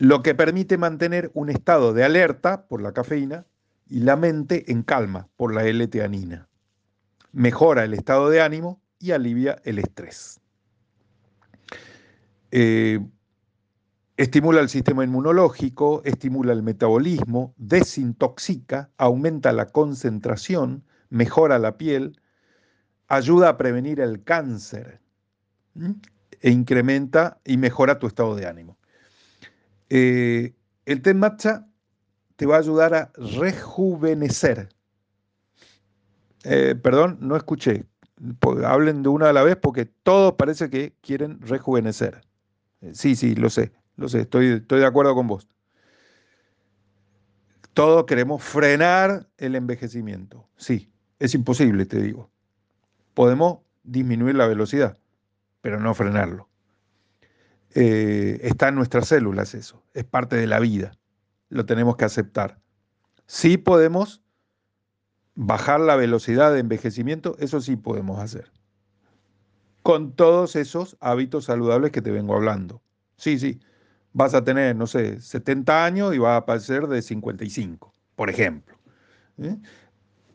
lo 0.00 0.22
que 0.22 0.34
permite 0.34 0.78
mantener 0.78 1.30
un 1.34 1.50
estado 1.50 1.92
de 1.92 2.04
alerta 2.04 2.66
por 2.68 2.80
la 2.80 2.92
cafeína 2.92 3.44
y 3.86 4.00
la 4.00 4.16
mente 4.16 4.72
en 4.72 4.82
calma 4.82 5.28
por 5.36 5.54
la 5.54 5.66
L-teanina. 5.66 6.48
Mejora 7.32 7.84
el 7.84 7.92
estado 7.92 8.30
de 8.30 8.40
ánimo 8.40 8.80
y 8.98 9.10
alivia 9.10 9.60
el 9.62 9.78
estrés. 9.78 10.40
Eh, 12.50 13.00
estimula 14.16 14.60
el 14.60 14.70
sistema 14.70 15.04
inmunológico, 15.04 16.00
estimula 16.06 16.54
el 16.54 16.62
metabolismo, 16.62 17.52
desintoxica, 17.58 18.90
aumenta 18.96 19.52
la 19.52 19.66
concentración, 19.66 20.82
mejora 21.10 21.58
la 21.58 21.76
piel, 21.76 22.18
ayuda 23.06 23.50
a 23.50 23.58
prevenir 23.58 24.00
el 24.00 24.24
cáncer, 24.24 25.02
e 26.40 26.50
incrementa 26.50 27.38
y 27.44 27.58
mejora 27.58 27.98
tu 27.98 28.06
estado 28.06 28.34
de 28.34 28.46
ánimo. 28.46 28.79
Eh, 29.90 30.54
el 30.86 31.02
té 31.02 31.14
matcha 31.14 31.66
te 32.36 32.46
va 32.46 32.56
a 32.56 32.60
ayudar 32.60 32.94
a 32.94 33.12
rejuvenecer. 33.16 34.68
Eh, 36.44 36.74
perdón, 36.82 37.18
no 37.20 37.36
escuché. 37.36 37.84
Hablen 38.64 39.02
de 39.02 39.08
una 39.08 39.30
a 39.30 39.32
la 39.32 39.42
vez 39.42 39.56
porque 39.56 39.84
todos 39.84 40.34
parece 40.34 40.70
que 40.70 40.94
quieren 41.00 41.40
rejuvenecer. 41.40 42.22
Eh, 42.80 42.92
sí, 42.94 43.16
sí, 43.16 43.34
lo 43.34 43.50
sé, 43.50 43.72
lo 43.96 44.08
sé, 44.08 44.20
estoy, 44.20 44.46
estoy 44.52 44.80
de 44.80 44.86
acuerdo 44.86 45.14
con 45.14 45.26
vos. 45.26 45.48
Todos 47.74 48.04
queremos 48.04 48.42
frenar 48.42 49.28
el 49.38 49.54
envejecimiento. 49.54 50.48
Sí, 50.56 50.90
es 51.18 51.34
imposible, 51.34 51.86
te 51.86 52.00
digo. 52.00 52.30
Podemos 53.14 53.60
disminuir 53.82 54.34
la 54.34 54.46
velocidad, 54.46 54.98
pero 55.60 55.80
no 55.80 55.94
frenarlo. 55.94 56.49
Eh, 57.74 58.40
está 58.42 58.68
en 58.68 58.74
nuestras 58.74 59.08
células 59.08 59.54
eso, 59.54 59.82
es 59.94 60.04
parte 60.04 60.36
de 60.36 60.46
la 60.46 60.58
vida, 60.58 60.92
lo 61.48 61.66
tenemos 61.66 61.96
que 61.96 62.04
aceptar. 62.04 62.58
Sí 63.26 63.58
podemos 63.58 64.22
bajar 65.36 65.80
la 65.80 65.96
velocidad 65.96 66.52
de 66.52 66.60
envejecimiento, 66.60 67.36
eso 67.38 67.60
sí 67.60 67.76
podemos 67.76 68.18
hacer. 68.18 68.50
Con 69.82 70.14
todos 70.14 70.56
esos 70.56 70.96
hábitos 71.00 71.44
saludables 71.44 71.92
que 71.92 72.02
te 72.02 72.10
vengo 72.10 72.34
hablando. 72.34 72.82
Sí, 73.16 73.38
sí, 73.38 73.60
vas 74.12 74.34
a 74.34 74.44
tener, 74.44 74.74
no 74.76 74.86
sé, 74.86 75.20
70 75.20 75.84
años 75.84 76.14
y 76.14 76.18
vas 76.18 76.38
a 76.38 76.46
pasar 76.46 76.88
de 76.88 77.02
55, 77.02 77.94
por 78.16 78.30
ejemplo. 78.30 78.76
¿eh? 79.38 79.56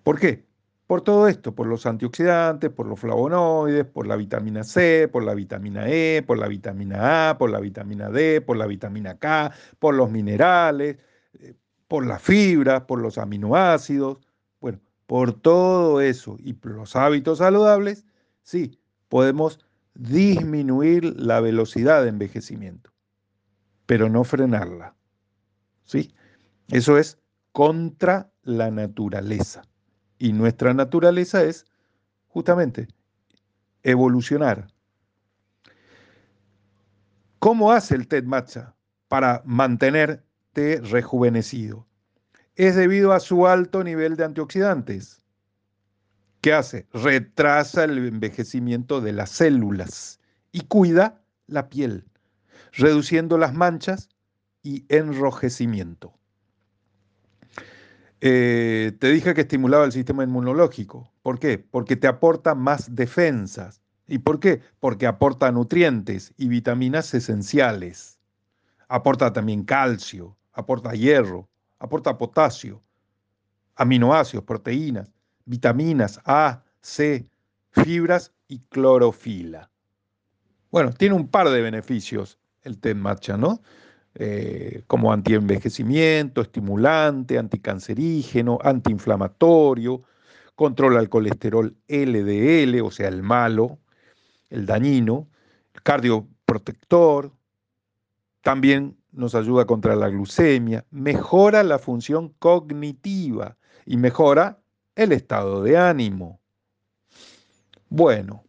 ¿Por 0.03 0.19
qué? 0.19 0.44
Por 0.87 1.01
todo 1.01 1.27
esto, 1.27 1.55
por 1.55 1.65
los 1.65 1.87
antioxidantes, 1.87 2.69
por 2.69 2.85
los 2.85 2.99
flavonoides, 2.99 3.85
por 3.85 4.05
la 4.05 4.15
vitamina 4.15 4.63
C, 4.63 5.09
por 5.11 5.23
la 5.23 5.33
vitamina 5.33 5.89
E, 5.89 6.21
por 6.21 6.37
la 6.37 6.47
vitamina 6.47 7.29
A, 7.29 7.37
por 7.39 7.49
la 7.49 7.59
vitamina 7.59 8.09
D, 8.11 8.41
por 8.41 8.55
la 8.57 8.67
vitamina 8.67 9.17
K, 9.17 9.51
por 9.79 9.95
los 9.95 10.11
minerales, 10.11 10.97
eh, 11.39 11.55
por 11.87 12.05
las 12.05 12.21
fibras, 12.21 12.81
por 12.81 13.01
los 13.01 13.17
aminoácidos. 13.17 14.19
Bueno, 14.61 14.79
por 15.07 15.33
todo 15.33 16.01
eso 16.01 16.37
y 16.39 16.53
por 16.53 16.71
los 16.73 16.95
hábitos 16.95 17.39
saludables, 17.39 18.05
sí, 18.43 18.79
podemos 19.09 19.65
disminuir 19.95 21.19
la 21.19 21.39
velocidad 21.39 22.03
de 22.03 22.09
envejecimiento, 22.09 22.91
pero 23.87 24.07
no 24.07 24.23
frenarla. 24.23 24.95
¿Sí? 25.83 26.13
Eso 26.67 26.99
es 26.99 27.17
contra 27.51 28.31
la 28.43 28.69
naturaleza. 28.69 29.63
Y 30.17 30.33
nuestra 30.33 30.73
naturaleza 30.73 31.43
es 31.43 31.65
justamente 32.27 32.87
evolucionar. 33.83 34.67
¿Cómo 37.39 37.71
hace 37.71 37.95
el 37.95 38.07
TED 38.07 38.23
matcha 38.23 38.75
para 39.07 39.43
mantenerte 39.45 40.81
rejuvenecido? 40.81 41.85
Es 42.55 42.75
debido 42.75 43.11
a 43.11 43.19
su 43.19 43.45
alto 43.45 43.83
nivel 43.83 44.15
de 44.15 44.23
antioxidantes. 44.23 45.21
¿Qué 46.41 46.53
hace? 46.53 46.87
Retrasa 46.93 47.83
el 47.83 47.97
envejecimiento 47.97 49.01
de 49.01 49.13
las 49.13 49.29
células 49.31 50.19
y 50.51 50.61
cuida 50.61 51.21
la 51.47 51.69
piel, 51.69 52.05
reduciendo 52.71 53.37
las 53.37 53.53
manchas 53.53 54.09
y 54.61 54.85
enrojecimiento. 54.89 56.17
Eh, 58.21 58.93
te 58.99 59.11
dije 59.11 59.33
que 59.33 59.41
estimulaba 59.41 59.85
el 59.85 59.91
sistema 59.91 60.23
inmunológico. 60.23 61.11
¿Por 61.21 61.39
qué? 61.39 61.57
Porque 61.57 61.95
te 61.95 62.07
aporta 62.07 62.55
más 62.55 62.95
defensas. 62.95 63.81
¿Y 64.07 64.19
por 64.19 64.39
qué? 64.39 64.61
Porque 64.79 65.07
aporta 65.07 65.51
nutrientes 65.51 66.33
y 66.37 66.47
vitaminas 66.47 67.13
esenciales. 67.13 68.19
Aporta 68.87 69.33
también 69.33 69.63
calcio, 69.63 70.37
aporta 70.53 70.91
hierro, 70.93 71.49
aporta 71.79 72.17
potasio, 72.17 72.81
aminoácidos, 73.75 74.45
proteínas, 74.45 75.11
vitaminas 75.45 76.21
A, 76.25 76.63
C, 76.81 77.27
fibras 77.71 78.31
y 78.47 78.59
clorofila. 78.69 79.71
Bueno, 80.71 80.91
tiene 80.93 81.15
un 81.15 81.27
par 81.27 81.49
de 81.49 81.61
beneficios 81.61 82.39
el 82.61 82.79
té 82.79 82.93
matcha, 82.93 83.37
¿no? 83.37 83.61
Eh, 84.17 84.83
como 84.87 85.11
antienvejecimiento, 85.11 86.39
estimulante, 86.39 87.37
anticancerígeno, 87.37 88.59
antiinflamatorio, 88.63 90.03
controla 90.55 91.01
el 91.01 91.09
colesterol 91.09 91.75
LDL, 91.89 92.79
o 92.81 92.91
sea, 92.91 93.09
el 93.09 93.23
malo, 93.23 93.77
el 94.49 94.65
dañino, 94.65 95.27
cardioprotector, 95.83 97.33
también 98.41 98.95
nos 99.11 99.35
ayuda 99.35 99.65
contra 99.65 99.97
la 99.97 100.07
glucemia, 100.07 100.85
mejora 100.91 101.61
la 101.63 101.77
función 101.77 102.29
cognitiva 102.39 103.57
y 103.85 103.97
mejora 103.97 104.61
el 104.95 105.11
estado 105.11 105.61
de 105.61 105.77
ánimo. 105.77 106.39
Bueno, 107.89 108.44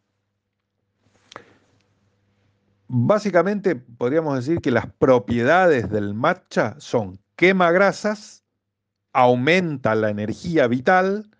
básicamente 2.88 3.76
podríamos 3.76 4.36
decir 4.36 4.60
que 4.60 4.70
las 4.70 4.86
propiedades 4.86 5.90
del 5.90 6.14
matcha 6.14 6.76
son 6.78 7.18
quema 7.36 7.70
grasas, 7.70 8.44
aumenta 9.12 9.94
la 9.94 10.10
energía 10.10 10.66
vital, 10.66 11.30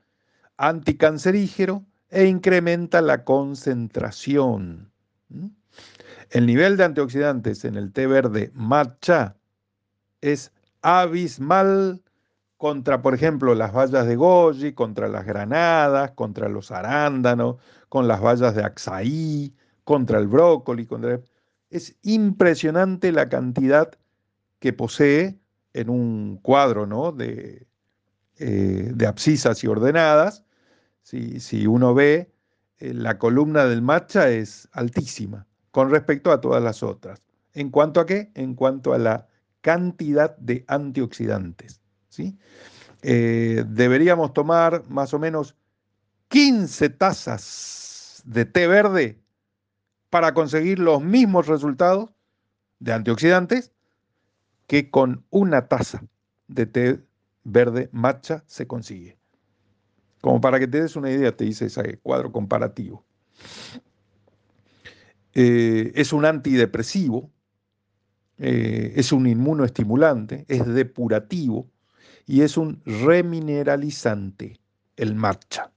anticancerígeno 0.56 1.86
e 2.08 2.26
incrementa 2.26 3.00
la 3.00 3.24
concentración. 3.24 4.90
El 6.30 6.46
nivel 6.46 6.76
de 6.76 6.84
antioxidantes 6.84 7.64
en 7.64 7.76
el 7.76 7.92
té 7.92 8.06
verde 8.06 8.50
matcha 8.54 9.36
es 10.20 10.52
abismal 10.82 12.02
contra, 12.56 13.02
por 13.02 13.14
ejemplo, 13.14 13.54
las 13.54 13.72
bayas 13.72 14.06
de 14.06 14.16
goji, 14.16 14.72
contra 14.72 15.08
las 15.08 15.26
granadas, 15.26 16.12
contra 16.12 16.48
los 16.48 16.70
arándanos, 16.70 17.56
con 17.88 18.08
las 18.08 18.20
bayas 18.20 18.54
de 18.54 18.64
axaí, 18.64 19.54
contra 19.84 20.18
el 20.18 20.26
brócoli, 20.26 20.86
contra... 20.86 21.20
Es 21.70 21.96
impresionante 22.02 23.12
la 23.12 23.28
cantidad 23.28 23.92
que 24.58 24.72
posee 24.72 25.38
en 25.72 25.90
un 25.90 26.38
cuadro 26.38 26.86
¿no? 26.86 27.12
de, 27.12 27.66
eh, 28.38 28.92
abscisas 29.06 29.62
y 29.64 29.66
ordenadas. 29.66 30.44
Si, 31.02 31.40
si 31.40 31.66
uno 31.66 31.94
ve, 31.94 32.32
eh, 32.78 32.94
la 32.94 33.18
columna 33.18 33.64
del 33.64 33.82
matcha 33.82 34.28
es 34.30 34.68
altísima 34.72 35.46
con 35.70 35.90
respecto 35.90 36.32
a 36.32 36.40
todas 36.40 36.62
las 36.62 36.82
otras. 36.82 37.22
¿En 37.52 37.70
cuanto 37.70 38.00
a 38.00 38.06
qué? 38.06 38.30
En 38.34 38.54
cuanto 38.54 38.92
a 38.92 38.98
la 38.98 39.28
cantidad 39.60 40.36
de 40.38 40.64
antioxidantes. 40.68 41.80
¿sí? 42.08 42.38
Eh, 43.02 43.64
deberíamos 43.68 44.32
tomar 44.32 44.88
más 44.88 45.12
o 45.14 45.18
menos 45.18 45.54
15 46.28 46.90
tazas 46.90 48.22
de 48.24 48.44
té 48.44 48.66
verde 48.66 49.20
para 50.10 50.34
conseguir 50.34 50.78
los 50.78 51.02
mismos 51.02 51.46
resultados 51.46 52.10
de 52.78 52.92
antioxidantes 52.92 53.72
que 54.66 54.90
con 54.90 55.24
una 55.30 55.68
taza 55.68 56.04
de 56.48 56.66
té 56.66 57.04
verde 57.44 57.88
matcha 57.92 58.44
se 58.46 58.66
consigue. 58.66 59.16
Como 60.20 60.40
para 60.40 60.58
que 60.58 60.66
te 60.66 60.82
des 60.82 60.96
una 60.96 61.10
idea, 61.10 61.36
te 61.36 61.44
dice 61.44 61.66
ese 61.66 61.98
cuadro 61.98 62.32
comparativo. 62.32 63.04
Eh, 65.34 65.92
es 65.94 66.12
un 66.12 66.24
antidepresivo, 66.24 67.30
eh, 68.38 68.94
es 68.96 69.12
un 69.12 69.26
inmunoestimulante, 69.26 70.44
es 70.48 70.66
depurativo 70.66 71.70
y 72.26 72.40
es 72.40 72.56
un 72.56 72.82
remineralizante, 72.84 74.58
el 74.96 75.14
matcha. 75.14 75.70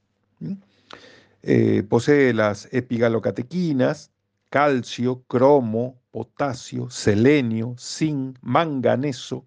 Eh, 1.44 1.84
posee 1.88 2.34
las 2.34 2.68
epigalocatequinas, 2.72 4.12
calcio, 4.50 5.24
cromo, 5.28 6.02
potasio, 6.12 6.90
selenio, 6.90 7.76
zinc, 7.78 8.38
manganeso, 8.42 9.46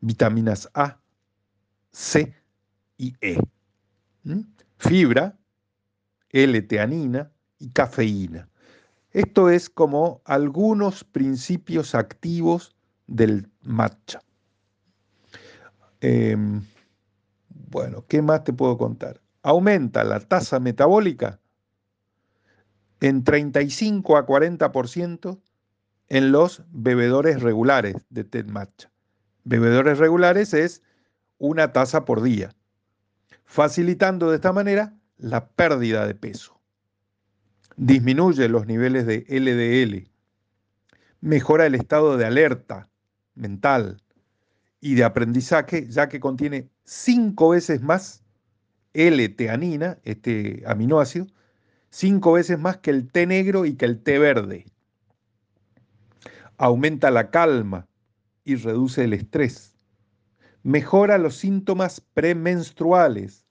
vitaminas 0.00 0.68
A, 0.74 0.98
C 1.90 2.34
y 2.96 3.14
E. 3.20 3.38
Fibra, 4.78 5.38
L-teanina 6.30 7.30
y 7.58 7.70
cafeína. 7.70 8.48
Esto 9.12 9.50
es 9.50 9.68
como 9.68 10.22
algunos 10.24 11.04
principios 11.04 11.94
activos 11.94 12.76
del 13.06 13.50
matcha. 13.62 14.20
Em, 16.00 16.62
bueno, 17.48 18.04
¿qué 18.06 18.22
más 18.22 18.44
te 18.44 18.52
puedo 18.52 18.78
contar? 18.78 19.20
Aumenta 19.42 20.04
la 20.04 20.20
tasa 20.20 20.60
metabólica 20.60 21.39
en 23.00 23.24
35 23.24 24.16
a 24.16 24.26
40% 24.26 25.40
en 26.08 26.32
los 26.32 26.62
bebedores 26.70 27.40
regulares 27.42 27.96
de 28.10 28.24
té 28.24 28.44
matcha. 28.44 28.90
Bebedores 29.44 29.98
regulares 29.98 30.52
es 30.52 30.82
una 31.38 31.72
taza 31.72 32.04
por 32.04 32.22
día, 32.22 32.54
facilitando 33.44 34.30
de 34.30 34.36
esta 34.36 34.52
manera 34.52 34.94
la 35.16 35.48
pérdida 35.48 36.06
de 36.06 36.14
peso. 36.14 36.60
Disminuye 37.76 38.48
los 38.48 38.66
niveles 38.66 39.06
de 39.06 39.24
LDL, 39.28 40.10
mejora 41.20 41.66
el 41.66 41.74
estado 41.74 42.16
de 42.16 42.26
alerta 42.26 42.88
mental 43.34 44.02
y 44.80 44.94
de 44.94 45.04
aprendizaje, 45.04 45.88
ya 45.88 46.08
que 46.08 46.20
contiene 46.20 46.68
cinco 46.84 47.50
veces 47.50 47.80
más 47.80 48.22
L-teanina, 48.92 49.98
este 50.02 50.62
aminoácido, 50.66 51.26
cinco 51.90 52.32
veces 52.32 52.58
más 52.58 52.78
que 52.78 52.90
el 52.90 53.10
té 53.10 53.26
negro 53.26 53.66
y 53.66 53.74
que 53.74 53.84
el 53.84 54.02
té 54.02 54.18
verde. 54.18 54.66
Aumenta 56.56 57.10
la 57.10 57.30
calma 57.30 57.88
y 58.44 58.56
reduce 58.56 59.04
el 59.04 59.12
estrés. 59.12 59.74
Mejora 60.62 61.18
los 61.18 61.36
síntomas 61.36 62.00
premenstruales. 62.00 63.44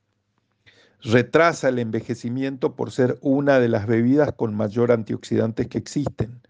Retrasa 1.02 1.70
el 1.70 1.80
envejecimiento 1.80 2.76
por 2.76 2.92
ser 2.92 3.18
una 3.22 3.60
de 3.60 3.70
las 3.70 3.88
bebidas 3.88 4.34
con 4.34 4.54
mayor 4.54 4.92
antioxidantes 4.92 5.68
que 5.68 5.78
existen. 5.78 6.42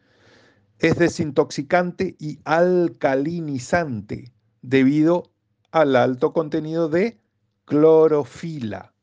Es 0.79 0.97
desintoxicante 0.97 2.15
y 2.19 2.39
alcalinizante 2.45 4.31
debido 4.61 5.31
al 5.71 5.95
alto 5.95 6.33
contenido 6.33 6.89
de 6.89 7.19
clorofila. 7.65 8.93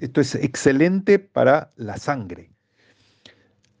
Esto 0.00 0.22
es 0.22 0.34
excelente 0.34 1.18
para 1.18 1.72
la 1.76 1.98
sangre. 1.98 2.50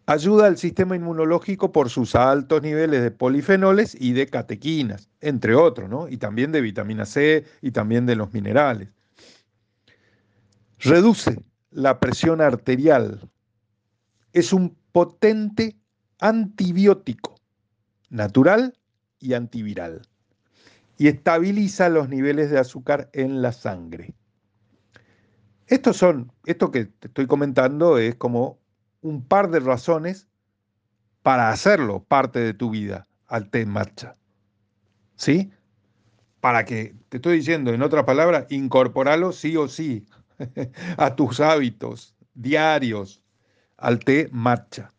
Ayuda 0.04 0.48
al 0.48 0.58
sistema 0.58 0.94
inmunológico 0.94 1.72
por 1.72 1.88
sus 1.88 2.14
altos 2.14 2.60
niveles 2.60 3.02
de 3.02 3.10
polifenoles 3.10 3.96
y 3.98 4.12
de 4.12 4.26
catequinas, 4.26 5.08
entre 5.22 5.54
otros, 5.54 5.88
¿no? 5.88 6.08
Y 6.08 6.18
también 6.18 6.52
de 6.52 6.60
vitamina 6.60 7.06
C 7.06 7.46
y 7.62 7.70
también 7.70 8.04
de 8.04 8.16
los 8.16 8.34
minerales. 8.34 8.90
Reduce 10.80 11.42
la 11.70 12.00
presión 12.00 12.42
arterial. 12.42 13.26
Es 14.34 14.52
un 14.52 14.76
potente 14.92 15.76
antibiótico, 16.18 17.36
natural 18.10 18.74
y 19.20 19.32
antiviral. 19.32 20.02
Y 20.98 21.08
estabiliza 21.08 21.88
los 21.88 22.10
niveles 22.10 22.50
de 22.50 22.58
azúcar 22.58 23.08
en 23.14 23.40
la 23.40 23.52
sangre. 23.52 24.12
Estos 25.70 25.98
son, 25.98 26.32
esto 26.46 26.72
que 26.72 26.86
te 26.86 27.06
estoy 27.06 27.28
comentando 27.28 27.96
es 27.96 28.16
como 28.16 28.58
un 29.02 29.24
par 29.24 29.50
de 29.50 29.60
razones 29.60 30.26
para 31.22 31.50
hacerlo 31.50 32.02
parte 32.02 32.40
de 32.40 32.54
tu 32.54 32.70
vida 32.70 33.06
al 33.28 33.50
té 33.50 33.64
marcha. 33.66 34.16
¿Sí? 35.14 35.52
Para 36.40 36.64
que, 36.64 36.96
te 37.08 37.18
estoy 37.18 37.36
diciendo 37.36 37.72
en 37.72 37.82
otras 37.82 38.02
palabras, 38.02 38.46
incorporarlo 38.50 39.30
sí 39.30 39.56
o 39.56 39.68
sí 39.68 40.04
a 40.96 41.14
tus 41.14 41.38
hábitos 41.38 42.16
diarios, 42.34 43.22
al 43.76 44.00
té 44.00 44.28
matcha. 44.32 44.92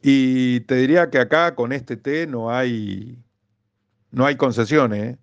Y 0.00 0.60
te 0.60 0.76
diría 0.76 1.10
que 1.10 1.18
acá 1.18 1.56
con 1.56 1.72
este 1.72 1.96
té 1.96 2.28
no 2.28 2.48
hay, 2.48 3.20
no 4.12 4.24
hay 4.24 4.36
concesiones, 4.36 5.14
¿eh? 5.14 5.18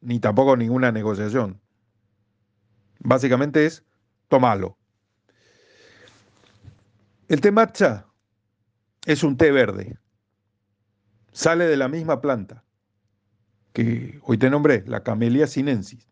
ni 0.00 0.18
tampoco 0.18 0.56
ninguna 0.56 0.90
negociación. 0.90 1.60
Básicamente 3.00 3.66
es 3.66 3.84
tomalo. 4.28 4.76
El 7.28 7.40
té 7.40 7.50
matcha 7.50 8.06
es 9.06 9.22
un 9.22 9.36
té 9.36 9.50
verde. 9.50 9.98
Sale 11.32 11.66
de 11.66 11.76
la 11.76 11.88
misma 11.88 12.20
planta 12.20 12.64
que 13.72 14.18
hoy 14.22 14.38
te 14.38 14.50
nombré, 14.50 14.82
la 14.86 15.02
Camellia 15.02 15.46
sinensis. 15.46 16.08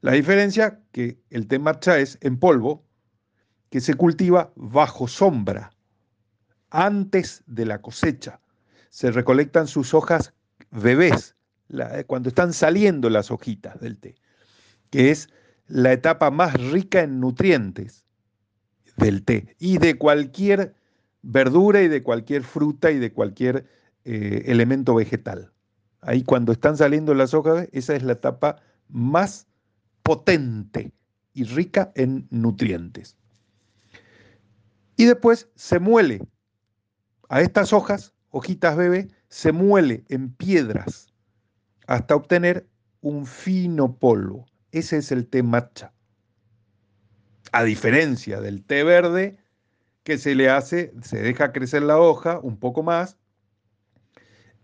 La 0.00 0.12
diferencia 0.12 0.80
que 0.92 1.20
el 1.30 1.46
té 1.46 1.58
matcha 1.58 1.98
es 1.98 2.18
en 2.22 2.38
polvo, 2.38 2.84
que 3.68 3.80
se 3.80 3.94
cultiva 3.94 4.52
bajo 4.56 5.06
sombra, 5.06 5.70
antes 6.70 7.44
de 7.46 7.66
la 7.66 7.80
cosecha. 7.80 8.40
Se 8.88 9.12
recolectan 9.12 9.68
sus 9.68 9.94
hojas 9.94 10.32
bebés, 10.70 11.36
cuando 12.06 12.28
están 12.28 12.52
saliendo 12.52 13.10
las 13.10 13.30
hojitas 13.30 13.78
del 13.80 13.98
té, 13.98 14.16
que 14.90 15.10
es 15.10 15.28
la 15.70 15.92
etapa 15.92 16.30
más 16.30 16.54
rica 16.54 17.02
en 17.02 17.20
nutrientes 17.20 18.04
del 18.96 19.24
té 19.24 19.54
y 19.58 19.78
de 19.78 19.96
cualquier 19.96 20.74
verdura 21.22 21.82
y 21.82 21.88
de 21.88 22.02
cualquier 22.02 22.42
fruta 22.42 22.90
y 22.90 22.98
de 22.98 23.12
cualquier 23.12 23.66
eh, 24.04 24.42
elemento 24.46 24.94
vegetal. 24.94 25.52
Ahí 26.00 26.24
cuando 26.24 26.52
están 26.52 26.76
saliendo 26.76 27.14
las 27.14 27.34
hojas, 27.34 27.68
esa 27.72 27.94
es 27.94 28.02
la 28.02 28.12
etapa 28.12 28.56
más 28.88 29.46
potente 30.02 30.92
y 31.34 31.44
rica 31.44 31.92
en 31.94 32.26
nutrientes. 32.30 33.16
Y 34.96 35.04
después 35.04 35.48
se 35.54 35.78
muele 35.78 36.20
a 37.28 37.42
estas 37.42 37.72
hojas, 37.72 38.12
hojitas 38.30 38.76
bebé, 38.76 39.08
se 39.28 39.52
muele 39.52 40.04
en 40.08 40.34
piedras 40.34 41.12
hasta 41.86 42.16
obtener 42.16 42.68
un 43.00 43.24
fino 43.24 43.94
polvo. 43.96 44.49
Ese 44.72 44.98
es 44.98 45.12
el 45.12 45.26
té 45.26 45.42
matcha. 45.42 45.92
A 47.52 47.64
diferencia 47.64 48.40
del 48.40 48.64
té 48.64 48.84
verde, 48.84 49.38
que 50.04 50.18
se 50.18 50.34
le 50.34 50.48
hace, 50.48 50.92
se 51.02 51.20
deja 51.20 51.52
crecer 51.52 51.82
la 51.82 51.98
hoja 51.98 52.38
un 52.38 52.58
poco 52.58 52.82
más 52.82 53.18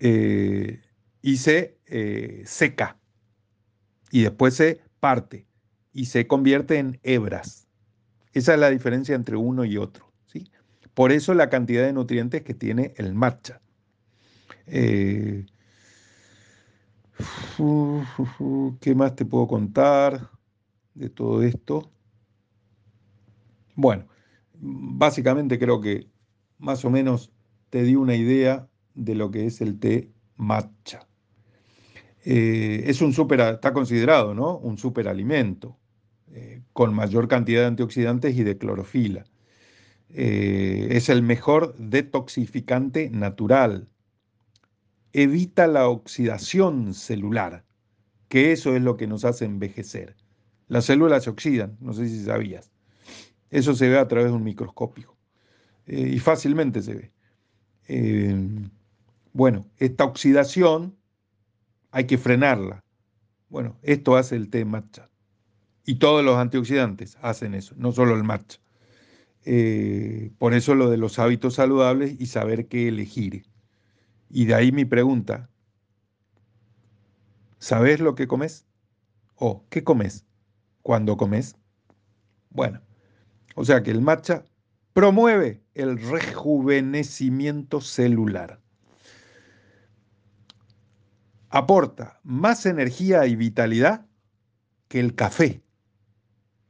eh, 0.01 0.81
y 1.23 1.37
se 1.39 1.79
eh, 1.87 2.43
seca. 2.47 2.99
Y 4.11 4.23
después 4.23 4.55
se 4.55 4.81
parte 5.01 5.47
y 5.93 6.07
se 6.07 6.27
convierte 6.27 6.79
en 6.79 7.01
hebras. 7.03 7.67
Esa 8.33 8.55
es 8.55 8.61
la 8.61 8.71
diferencia 8.71 9.15
entre 9.15 9.37
uno 9.37 9.65
y 9.65 9.77
otro. 9.77 10.13
¿sí? 10.27 10.51
Por 10.95 11.13
eso 11.13 11.35
la 11.35 11.51
cantidad 11.51 11.85
de 11.85 11.93
nutrientes 11.93 12.43
que 12.43 12.55
tiene 12.55 12.95
el 12.97 13.15
matcha. 13.15 13.61
Eh, 14.67 15.47
¿Qué 18.81 18.95
más 18.95 19.17
te 19.17 19.25
puedo 19.25 19.47
contar 19.47 20.31
de 20.95 21.09
todo 21.09 21.43
esto? 21.43 21.91
Bueno, 23.75 24.07
básicamente 24.55 25.59
creo 25.59 25.81
que 25.81 26.09
más 26.59 26.85
o 26.85 26.91
menos 26.91 27.33
te 27.71 27.83
di 27.83 27.95
una 27.95 28.15
idea 28.15 28.69
de 28.95 29.15
lo 29.15 29.31
que 29.31 29.47
es 29.47 29.61
el 29.61 29.79
té 29.79 30.11
matcha. 30.37 31.07
Eh, 32.25 32.85
es 32.87 33.03
un 33.03 33.13
super, 33.13 33.41
está 33.41 33.73
considerado 33.73 34.35
¿no? 34.35 34.59
un 34.59 34.79
superalimento 34.79 35.79
eh, 36.33 36.63
con 36.73 36.93
mayor 36.93 37.29
cantidad 37.29 37.61
de 37.61 37.67
antioxidantes 37.69 38.37
y 38.37 38.43
de 38.43 38.59
clorofila. 38.59 39.25
Eh, 40.11 40.89
es 40.91 41.09
el 41.09 41.23
mejor 41.23 41.77
detoxificante 41.79 43.11
natural. 43.11 43.89
Evita 45.19 45.67
la 45.67 45.89
oxidación 45.89 46.93
celular, 46.93 47.65
que 48.29 48.53
eso 48.53 48.77
es 48.77 48.83
lo 48.83 48.99
que 48.99 49.07
nos 49.07 49.25
hace 49.25 49.47
envejecer. 49.47 50.15
Las 50.69 50.85
células 50.85 51.25
se 51.25 51.31
oxidan, 51.31 51.79
no 51.81 51.95
sé 51.95 52.07
si 52.07 52.23
sabías. 52.23 52.71
Eso 53.49 53.75
se 53.75 53.89
ve 53.89 53.99
a 53.99 54.09
través 54.09 54.29
de 54.29 54.37
un 54.37 54.45
microscopio 54.45 55.17
y 55.87 56.19
fácilmente 56.19 56.83
se 56.83 56.95
ve. 57.89 58.71
bueno, 59.33 59.65
esta 59.79 60.05
oxidación 60.05 60.95
hay 61.93 62.05
que 62.05 62.19
frenarla. 62.19 62.85
Bueno, 63.49 63.79
esto 63.83 64.19
hace 64.19 64.37
el 64.37 64.51
té 64.51 64.67
matcha. 64.67 65.09
Y 65.87 65.95
todos 65.95 66.23
los 66.23 66.37
antioxidantes 66.37 67.17
hacen 67.23 67.55
eso, 67.55 67.75
no 67.79 67.91
solo 67.91 68.15
el 68.15 68.23
matcha. 68.23 68.59
Eh, 69.47 70.31
por 70.37 70.53
eso 70.53 70.75
lo 70.75 70.91
de 70.91 70.99
los 70.99 71.19
hábitos 71.19 71.55
saludables 71.55 72.17
y 72.19 72.27
saber 72.27 72.67
qué 72.67 72.89
elegir. 72.89 73.47
Y 74.29 74.47
de 74.47 74.55
ahí 74.55 74.73
mi 74.73 74.85
pregunta, 74.85 75.49
¿sabes 77.59 78.01
lo 78.01 78.15
que 78.15 78.27
comes? 78.27 78.67
¿O 79.37 79.65
qué 79.69 79.85
comes 79.85 80.25
cuando 80.83 81.17
comes? 81.17 81.57
Bueno, 82.51 82.81
o 83.55 83.65
sea 83.65 83.83
que 83.83 83.91
el 83.91 84.01
matcha 84.01 84.45
promueve 84.93 85.63
el 85.75 86.01
rejuvenecimiento 86.01 87.81
celular 87.81 88.61
aporta 91.51 92.21
más 92.23 92.67
energía 92.67 93.27
y 93.27 93.37
vitalidad 93.37 94.07
que 94.89 95.01
el 95.01 95.15
café 95.15 95.63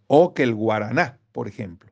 o 0.06 0.32
que 0.32 0.44
el 0.44 0.54
guaraná, 0.54 1.18
por 1.32 1.48
ejemplo, 1.48 1.90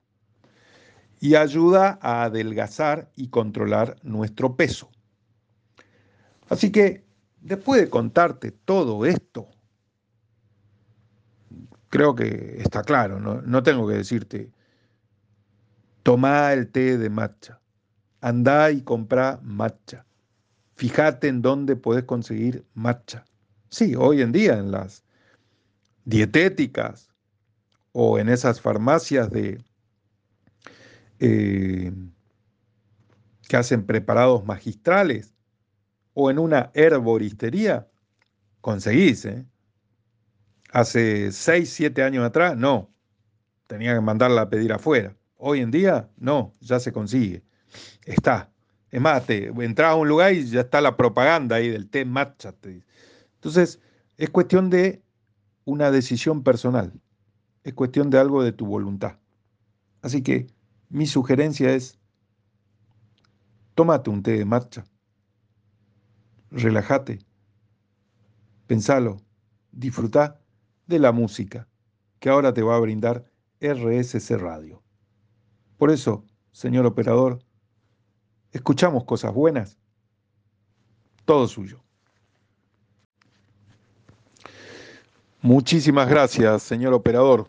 y 1.20 1.34
ayuda 1.34 1.98
a 2.00 2.24
adelgazar 2.24 3.10
y 3.16 3.28
controlar 3.28 3.96
nuestro 4.02 4.56
peso. 4.56 4.90
Así 6.48 6.70
que, 6.70 7.04
después 7.40 7.80
de 7.80 7.88
contarte 7.88 8.50
todo 8.50 9.06
esto, 9.06 9.48
creo 11.88 12.14
que 12.14 12.56
está 12.58 12.82
claro, 12.82 13.20
no, 13.20 13.62
tengo 13.62 13.86
que 13.86 13.94
decirte, 13.94 14.50
toma 16.02 16.52
el 16.52 16.70
té 16.70 16.98
de 16.98 17.08
matcha, 17.08 17.60
anda 18.20 18.70
y 18.70 18.82
compra 18.82 19.38
matcha. 19.42 20.04
Fíjate 20.76 21.28
en 21.28 21.40
dónde 21.40 21.76
puedes 21.76 22.04
conseguir 22.04 22.66
matcha. 22.74 23.24
Sí, 23.68 23.94
hoy 23.94 24.22
en 24.22 24.32
día 24.32 24.58
en 24.58 24.72
las 24.72 25.04
dietéticas 26.04 27.10
o 27.92 28.18
en 28.18 28.28
esas 28.28 28.60
farmacias 28.60 29.30
de 29.30 29.62
eh, 31.20 31.92
que 33.48 33.56
hacen 33.56 33.86
preparados 33.86 34.44
magistrales 34.44 35.34
o 36.14 36.30
en 36.30 36.38
una 36.38 36.70
herboristería, 36.74 37.88
conseguís. 38.60 39.24
¿eh? 39.26 39.44
Hace 40.72 41.32
6, 41.32 41.70
7 41.70 42.02
años 42.02 42.24
atrás, 42.24 42.56
no. 42.56 42.90
Tenía 43.66 43.94
que 43.94 44.00
mandarla 44.00 44.42
a 44.42 44.48
pedir 44.48 44.72
afuera. 44.72 45.16
Hoy 45.36 45.60
en 45.60 45.70
día, 45.70 46.08
no, 46.16 46.54
ya 46.60 46.80
se 46.80 46.92
consigue. 46.92 47.42
Está. 48.04 48.50
Es 48.90 49.00
más, 49.00 49.26
te 49.26 49.48
entras 49.48 49.90
a 49.90 49.94
un 49.96 50.08
lugar 50.08 50.32
y 50.32 50.46
ya 50.46 50.60
está 50.60 50.80
la 50.80 50.96
propaganda 50.96 51.56
ahí 51.56 51.68
del 51.68 51.90
té 51.90 52.04
matcha. 52.04 52.54
Entonces, 53.34 53.80
es 54.16 54.30
cuestión 54.30 54.70
de 54.70 55.02
una 55.64 55.90
decisión 55.90 56.44
personal. 56.44 56.92
Es 57.64 57.74
cuestión 57.74 58.10
de 58.10 58.18
algo 58.18 58.44
de 58.44 58.52
tu 58.52 58.66
voluntad. 58.66 59.18
Así 60.00 60.22
que 60.22 60.46
mi 60.90 61.06
sugerencia 61.06 61.74
es, 61.74 61.98
tómate 63.74 64.10
un 64.10 64.22
té 64.22 64.38
de 64.38 64.44
matcha. 64.44 64.84
Relájate. 66.54 67.18
Pensalo. 68.68 69.20
Disfruta 69.72 70.40
de 70.86 71.00
la 71.00 71.10
música 71.10 71.66
que 72.20 72.28
ahora 72.28 72.54
te 72.54 72.62
va 72.62 72.76
a 72.76 72.80
brindar 72.80 73.28
RSC 73.60 74.38
Radio. 74.38 74.80
Por 75.76 75.90
eso, 75.90 76.24
señor 76.52 76.86
operador, 76.86 77.40
escuchamos 78.52 79.02
cosas 79.02 79.34
buenas, 79.34 79.76
todo 81.24 81.48
suyo. 81.48 81.82
Muchísimas 85.42 86.08
gracias, 86.08 86.62
señor 86.62 86.94
operador. 86.94 87.48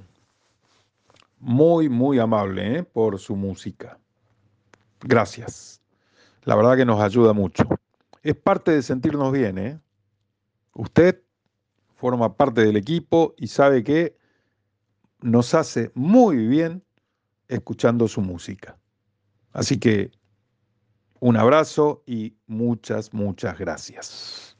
Muy, 1.39 1.89
muy 1.89 2.17
amable 2.17 2.79
¿eh? 2.79 2.83
por 2.83 3.19
su 3.19 3.35
música. 3.35 3.99
Gracias. 5.01 5.79
La 6.43 6.55
verdad 6.55 6.75
que 6.75 6.85
nos 6.85 6.99
ayuda 6.99 7.33
mucho. 7.33 7.65
Es 8.25 8.35
parte 8.35 8.71
de 8.71 8.81
sentirnos 8.81 9.31
bien. 9.31 9.59
¿eh? 9.59 9.79
Usted 10.73 11.21
forma 11.93 12.35
parte 12.35 12.65
del 12.65 12.75
equipo 12.75 13.35
y 13.37 13.45
sabe 13.45 13.83
que 13.83 14.17
nos 15.21 15.53
hace 15.53 15.91
muy 15.93 16.47
bien 16.47 16.83
escuchando 17.49 18.07
su 18.07 18.21
música. 18.21 18.79
Así 19.53 19.79
que 19.79 20.09
un 21.19 21.37
abrazo 21.37 22.01
y 22.07 22.35
muchas, 22.47 23.13
muchas 23.13 23.59
gracias. 23.59 24.57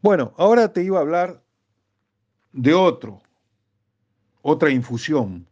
Bueno, 0.00 0.32
ahora 0.36 0.72
te 0.72 0.84
iba 0.84 0.98
a 0.98 1.02
hablar 1.02 1.42
de 2.52 2.72
otro, 2.72 3.20
otra 4.42 4.70
infusión, 4.70 5.44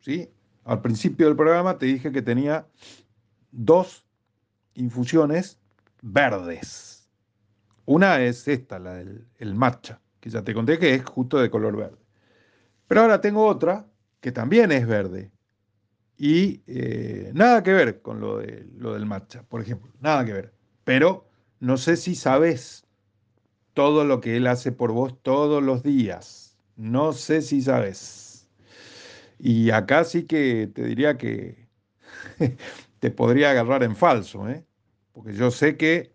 ¿sí? 0.00 0.28
Al 0.64 0.82
principio 0.82 1.26
del 1.26 1.36
programa 1.36 1.78
te 1.78 1.86
dije 1.86 2.10
que 2.10 2.22
tenía 2.22 2.66
dos 3.52 4.04
infusiones 4.74 5.60
verdes. 6.04 7.08
Una 7.86 8.20
es 8.20 8.46
esta, 8.46 8.78
la 8.78 8.94
del 8.94 9.26
el 9.38 9.54
matcha, 9.54 10.00
que 10.20 10.30
ya 10.30 10.42
te 10.42 10.54
conté 10.54 10.78
que 10.78 10.94
es 10.94 11.04
justo 11.04 11.38
de 11.38 11.50
color 11.50 11.76
verde. 11.76 11.98
Pero 12.86 13.02
ahora 13.02 13.20
tengo 13.20 13.46
otra 13.46 13.86
que 14.20 14.32
también 14.32 14.70
es 14.72 14.86
verde. 14.86 15.32
Y 16.16 16.62
eh, 16.66 17.32
nada 17.34 17.62
que 17.62 17.72
ver 17.72 18.02
con 18.02 18.20
lo, 18.20 18.38
de, 18.38 18.66
lo 18.76 18.94
del 18.94 19.06
matcha, 19.06 19.42
por 19.44 19.60
ejemplo. 19.60 19.92
Nada 20.00 20.24
que 20.24 20.32
ver. 20.32 20.54
Pero 20.84 21.28
no 21.60 21.76
sé 21.76 21.96
si 21.96 22.14
sabes 22.14 22.86
todo 23.72 24.04
lo 24.04 24.20
que 24.20 24.36
él 24.36 24.46
hace 24.46 24.72
por 24.72 24.92
vos 24.92 25.20
todos 25.22 25.62
los 25.62 25.82
días. 25.82 26.56
No 26.76 27.12
sé 27.12 27.42
si 27.42 27.62
sabes. 27.62 28.48
Y 29.38 29.70
acá 29.70 30.04
sí 30.04 30.24
que 30.24 30.70
te 30.72 30.84
diría 30.84 31.18
que 31.18 31.68
te 33.00 33.10
podría 33.10 33.50
agarrar 33.50 33.82
en 33.82 33.96
falso, 33.96 34.48
¿eh? 34.48 34.64
Porque 35.14 35.32
yo 35.32 35.50
sé 35.50 35.76
que 35.76 36.12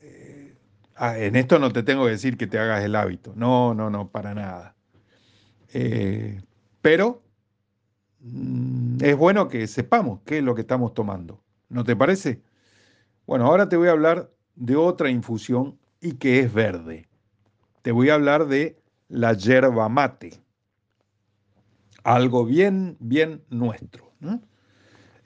eh, 0.00 0.56
ah, 0.96 1.16
en 1.18 1.36
esto 1.36 1.58
no 1.58 1.72
te 1.72 1.82
tengo 1.82 2.06
que 2.06 2.12
decir 2.12 2.36
que 2.36 2.46
te 2.46 2.58
hagas 2.58 2.82
el 2.82 2.96
hábito. 2.96 3.32
No, 3.36 3.74
no, 3.74 3.90
no, 3.90 4.08
para 4.08 4.34
nada. 4.34 4.74
Eh, 5.72 6.42
pero 6.80 7.22
mm, 8.20 9.04
es 9.04 9.16
bueno 9.16 9.48
que 9.48 9.66
sepamos 9.66 10.20
qué 10.24 10.38
es 10.38 10.44
lo 10.44 10.54
que 10.54 10.62
estamos 10.62 10.94
tomando. 10.94 11.42
¿No 11.68 11.84
te 11.84 11.94
parece? 11.94 12.42
Bueno, 13.26 13.46
ahora 13.46 13.68
te 13.68 13.76
voy 13.76 13.88
a 13.88 13.92
hablar 13.92 14.30
de 14.56 14.76
otra 14.76 15.10
infusión 15.10 15.78
y 16.00 16.14
que 16.14 16.40
es 16.40 16.52
verde. 16.52 17.06
Te 17.82 17.92
voy 17.92 18.08
a 18.08 18.14
hablar 18.14 18.46
de 18.46 18.80
la 19.08 19.34
yerba 19.34 19.88
mate. 19.90 20.40
Algo 22.04 22.46
bien, 22.46 22.96
bien 23.00 23.42
nuestro. 23.50 24.12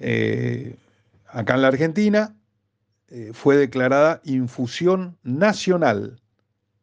Eh, 0.00 0.76
acá 1.26 1.54
en 1.54 1.62
la 1.62 1.68
Argentina 1.68 2.37
eh, 3.10 3.30
fue 3.32 3.56
declarada 3.56 4.20
infusión 4.24 5.16
nacional 5.22 6.20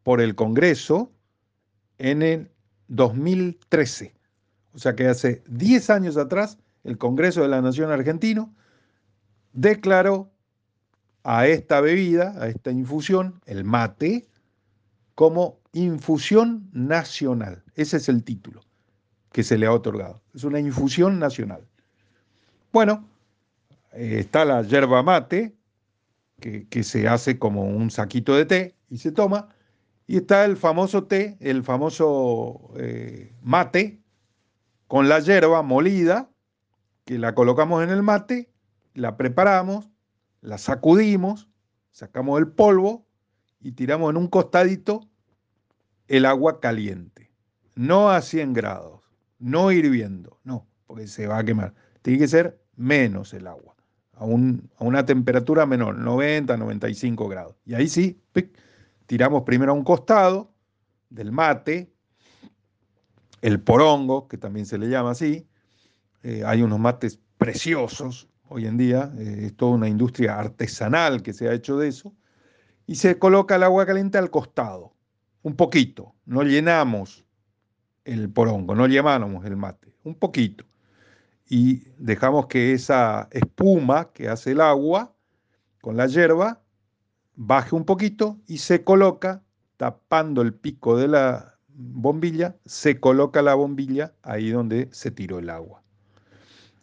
por 0.02 0.20
el 0.20 0.34
Congreso 0.34 1.12
en 1.98 2.22
el 2.22 2.50
2013. 2.88 4.14
O 4.74 4.78
sea 4.78 4.94
que 4.94 5.06
hace 5.06 5.42
10 5.48 5.90
años 5.90 6.16
atrás 6.16 6.58
el 6.84 6.98
Congreso 6.98 7.42
de 7.42 7.48
la 7.48 7.62
Nación 7.62 7.90
Argentino 7.90 8.54
declaró 9.52 10.30
a 11.24 11.46
esta 11.46 11.80
bebida, 11.80 12.34
a 12.40 12.48
esta 12.48 12.70
infusión, 12.70 13.40
el 13.46 13.64
mate, 13.64 14.28
como 15.16 15.58
infusión 15.72 16.68
nacional. 16.72 17.64
Ese 17.74 17.96
es 17.96 18.08
el 18.08 18.22
título 18.22 18.60
que 19.32 19.42
se 19.42 19.58
le 19.58 19.66
ha 19.66 19.72
otorgado. 19.72 20.22
Es 20.34 20.44
una 20.44 20.60
infusión 20.60 21.18
nacional. 21.18 21.66
Bueno, 22.72 23.08
eh, 23.92 24.18
está 24.20 24.44
la 24.44 24.62
yerba 24.62 25.02
mate, 25.02 25.56
que, 26.40 26.82
se 26.82 27.08
hace 27.08 27.38
como 27.38 27.64
un 27.64 27.90
saquito 27.90 28.34
de 28.34 28.46
té 28.46 28.76
y 28.88 28.98
se 28.98 29.12
toma, 29.12 29.48
y 30.06 30.18
está 30.18 30.44
el 30.44 30.56
famoso 30.56 31.04
té, 31.04 31.36
el 31.40 31.64
famoso 31.64 32.72
eh, 32.76 33.34
mate, 33.42 34.00
con 34.86 35.08
la 35.08 35.18
yerba 35.20 35.62
molida, 35.62 36.30
que 37.04 37.18
la 37.18 37.34
colocamos 37.34 37.82
en 37.82 37.90
el 37.90 38.02
mate, 38.02 38.50
la 38.94 39.16
preparamos, 39.16 39.88
la 40.40 40.58
sacudimos, 40.58 41.48
sacamos 41.90 42.38
el 42.38 42.48
polvo 42.48 43.06
y 43.60 43.72
tiramos 43.72 44.10
en 44.10 44.16
un 44.16 44.28
costadito 44.28 45.08
el 46.08 46.24
agua 46.24 46.60
caliente. 46.60 47.32
No 47.74 48.10
a 48.10 48.22
100 48.22 48.52
grados, 48.52 49.02
no 49.38 49.72
hirviendo, 49.72 50.40
no, 50.44 50.66
porque 50.86 51.08
se 51.08 51.26
va 51.26 51.38
a 51.38 51.44
quemar. 51.44 51.74
Tiene 52.02 52.18
que 52.20 52.28
ser 52.28 52.60
menos 52.76 53.34
el 53.34 53.46
agua, 53.46 53.75
a, 54.16 54.24
una 54.24 55.06
temperatura 55.06 55.66
menor, 55.66 55.98
90, 55.98 56.56
95 56.56 57.28
grados. 57.28 57.56
Y 57.64 57.74
ahí 57.74 57.88
sí, 57.88 58.20
tiramos 59.06 59.42
primero 59.42 59.72
a 59.72 59.74
un 59.74 59.84
costado 59.84 60.50
del 61.10 61.32
mate, 61.32 61.92
el 63.42 63.60
porongo, 63.60 64.26
que 64.28 64.38
también 64.38 64.66
se 64.66 64.78
le 64.78 64.88
llama 64.88 65.12
así. 65.12 65.46
Eh, 66.22 66.42
hay 66.44 66.62
unos 66.62 66.80
mates 66.80 67.20
preciosos, 67.38 68.28
hoy 68.48 68.66
en 68.66 68.76
día, 68.76 69.12
eh, 69.18 69.42
es 69.46 69.56
toda 69.56 69.72
una 69.72 69.88
industria 69.88 70.38
artesanal 70.38 71.22
que 71.22 71.32
se 71.32 71.48
ha 71.48 71.52
hecho 71.52 71.76
de 71.78 71.88
eso, 71.88 72.14
y 72.86 72.96
se 72.96 73.18
coloca 73.18 73.56
el 73.56 73.62
agua 73.62 73.84
caliente 73.84 74.18
al 74.18 74.30
costado, 74.30 74.94
un 75.42 75.54
poquito, 75.54 76.14
no 76.24 76.42
llenamos 76.42 77.24
el 78.04 78.30
porongo, 78.30 78.74
no 78.74 78.86
llenamos 78.86 79.44
el 79.44 79.56
mate, 79.56 79.92
un 80.04 80.14
poquito, 80.14 80.64
y 81.48 81.84
dejamos 81.98 82.46
que 82.46 82.72
esa 82.72 83.28
espuma 83.30 84.12
que 84.12 84.28
hace 84.28 84.52
el 84.52 84.60
agua 84.60 85.14
con 85.80 85.96
la 85.96 86.06
hierba 86.06 86.62
baje 87.36 87.74
un 87.74 87.84
poquito 87.84 88.40
y 88.46 88.58
se 88.58 88.82
coloca 88.82 89.42
tapando 89.76 90.42
el 90.42 90.54
pico 90.54 90.96
de 90.96 91.08
la 91.08 91.58
bombilla, 91.68 92.56
se 92.64 92.98
coloca 92.98 93.42
la 93.42 93.54
bombilla 93.54 94.14
ahí 94.22 94.50
donde 94.50 94.88
se 94.92 95.10
tiró 95.10 95.38
el 95.38 95.50
agua. 95.50 95.82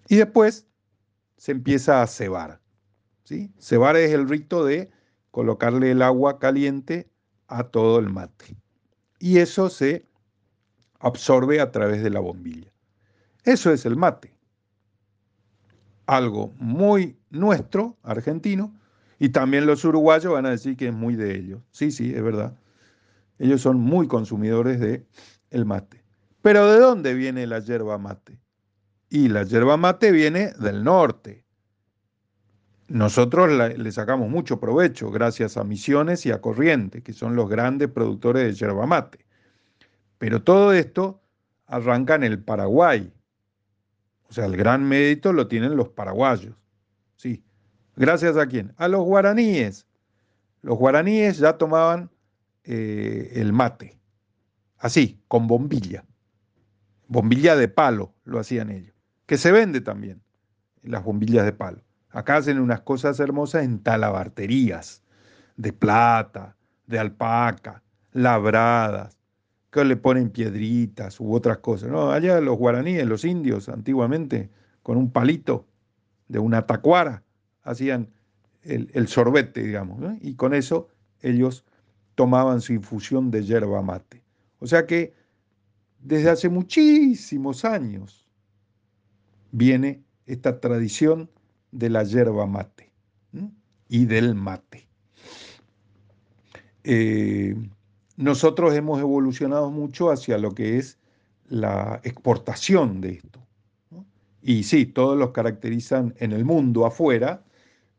Y 0.07 0.17
después 0.17 0.67
se 1.37 1.51
empieza 1.51 2.01
a 2.01 2.07
cebar. 2.07 2.61
¿sí? 3.23 3.51
Cebar 3.59 3.97
es 3.97 4.11
el 4.11 4.29
rito 4.29 4.63
de 4.63 4.91
colocarle 5.31 5.91
el 5.91 6.01
agua 6.01 6.39
caliente 6.39 7.09
a 7.47 7.63
todo 7.63 7.99
el 7.99 8.09
mate. 8.09 8.55
Y 9.19 9.39
eso 9.39 9.69
se 9.69 10.07
absorbe 10.99 11.59
a 11.59 11.71
través 11.71 12.03
de 12.03 12.11
la 12.11 12.19
bombilla. 12.19 12.71
Eso 13.43 13.71
es 13.71 13.85
el 13.85 13.97
mate. 13.97 14.32
Algo 16.05 16.53
muy 16.57 17.17
nuestro, 17.29 17.97
argentino, 18.03 18.73
y 19.19 19.29
también 19.29 19.65
los 19.65 19.85
uruguayos 19.85 20.33
van 20.33 20.45
a 20.45 20.49
decir 20.49 20.75
que 20.75 20.87
es 20.87 20.93
muy 20.93 21.15
de 21.15 21.35
ellos. 21.35 21.61
Sí, 21.71 21.91
sí, 21.91 22.13
es 22.13 22.21
verdad. 22.21 22.55
Ellos 23.39 23.61
son 23.61 23.79
muy 23.79 24.07
consumidores 24.07 24.79
de 24.79 25.05
el 25.49 25.65
mate. 25.65 26.03
Pero 26.41 26.69
¿de 26.71 26.79
dónde 26.79 27.13
viene 27.13 27.47
la 27.47 27.59
yerba 27.59 27.97
mate? 27.97 28.39
Y 29.09 29.29
la 29.29 29.43
yerba 29.43 29.77
mate 29.77 30.11
viene 30.11 30.51
del 30.59 30.83
norte. 30.83 31.45
Nosotros 32.89 33.49
le 33.49 33.91
sacamos 33.91 34.29
mucho 34.29 34.59
provecho 34.59 35.09
gracias 35.09 35.55
a 35.55 35.63
Misiones 35.63 36.25
y 36.25 36.31
a 36.31 36.41
Corriente, 36.41 37.01
que 37.01 37.13
son 37.13 37.35
los 37.35 37.49
grandes 37.49 37.89
productores 37.89 38.43
de 38.43 38.53
yerba 38.53 38.85
mate. 38.85 39.25
Pero 40.17 40.43
todo 40.43 40.73
esto 40.73 41.21
arranca 41.65 42.15
en 42.15 42.23
el 42.23 42.43
Paraguay. 42.43 43.11
O 44.29 44.33
sea, 44.33 44.45
el 44.45 44.57
gran 44.57 44.83
mérito 44.83 45.33
lo 45.33 45.47
tienen 45.47 45.75
los 45.75 45.89
paraguayos. 45.89 46.55
Sí. 47.15 47.43
¿Gracias 47.95 48.37
a 48.37 48.47
quién? 48.47 48.73
A 48.77 48.87
los 48.87 49.03
guaraníes. 49.03 49.85
Los 50.61 50.77
guaraníes 50.77 51.37
ya 51.37 51.57
tomaban 51.57 52.09
eh, 52.63 53.31
el 53.35 53.53
mate. 53.53 53.99
Así, 54.77 55.21
con 55.27 55.47
bombilla. 55.47 56.03
Bombilla 57.07 57.55
de 57.55 57.67
palo 57.67 58.13
lo 58.23 58.39
hacían 58.39 58.71
ellos 58.71 58.93
que 59.25 59.37
se 59.37 59.51
vende 59.51 59.81
también, 59.81 60.21
las 60.81 61.03
bombillas 61.03 61.45
de 61.45 61.53
palo. 61.53 61.81
Acá 62.09 62.37
hacen 62.37 62.59
unas 62.59 62.81
cosas 62.81 63.19
hermosas 63.19 63.63
en 63.63 63.79
talabarterías, 63.79 65.01
de 65.55 65.73
plata, 65.73 66.55
de 66.85 66.99
alpaca, 66.99 67.81
labradas, 68.11 69.17
que 69.73 69.83
le 69.83 69.97
ponen 69.97 70.29
piedritas 70.29 71.19
u 71.19 71.33
otras 71.33 71.57
cosas. 71.57 71.89
No, 71.89 72.11
allá 72.11 72.39
los 72.39 72.57
guaraníes, 72.57 73.07
los 73.07 73.25
indios, 73.25 73.69
antiguamente, 73.69 74.51
con 74.83 74.97
un 74.97 75.09
palito 75.09 75.65
de 76.27 76.37
una 76.37 76.67
tacuara, 76.67 77.23
hacían 77.63 78.09
el, 78.61 79.07
sorbete, 79.07 79.63
digamos, 79.63 79.99
y 80.21 80.35
con 80.35 80.53
eso 80.53 80.89
ellos 81.21 81.65
tomaban 82.13 82.61
su 82.61 82.73
infusión 82.73 83.31
de 83.31 83.43
yerba 83.43 83.81
mate. 83.81 84.21
O 84.59 84.67
sea 84.67 84.85
que 84.85 85.13
desde 85.99 86.29
hace 86.29 86.49
muchísimos 86.49 87.65
años 87.65 88.29
viene 89.51 90.03
esta 90.27 90.59
tradición 90.59 91.31
de 91.71 91.89
la 91.89 92.03
yerba 92.03 92.45
mate 92.45 92.91
y 93.89 94.05
del 94.05 94.35
mate. 94.35 94.87
Eh, 96.83 97.55
nosotros 98.15 98.73
hemos 98.75 98.99
evolucionado 98.99 99.71
mucho 99.71 100.11
hacia 100.11 100.37
lo 100.37 100.51
que 100.53 100.77
es 100.77 100.99
la 101.47 101.99
exportación 102.03 103.01
de 103.01 103.09
esto. 103.13 103.39
Y 104.41 104.63
sí, 104.63 104.85
todos 104.85 105.17
los 105.17 105.31
caracterizan 105.31 106.13
en 106.17 106.31
el 106.31 106.43
mundo 106.45 106.85
afuera, 106.85 107.43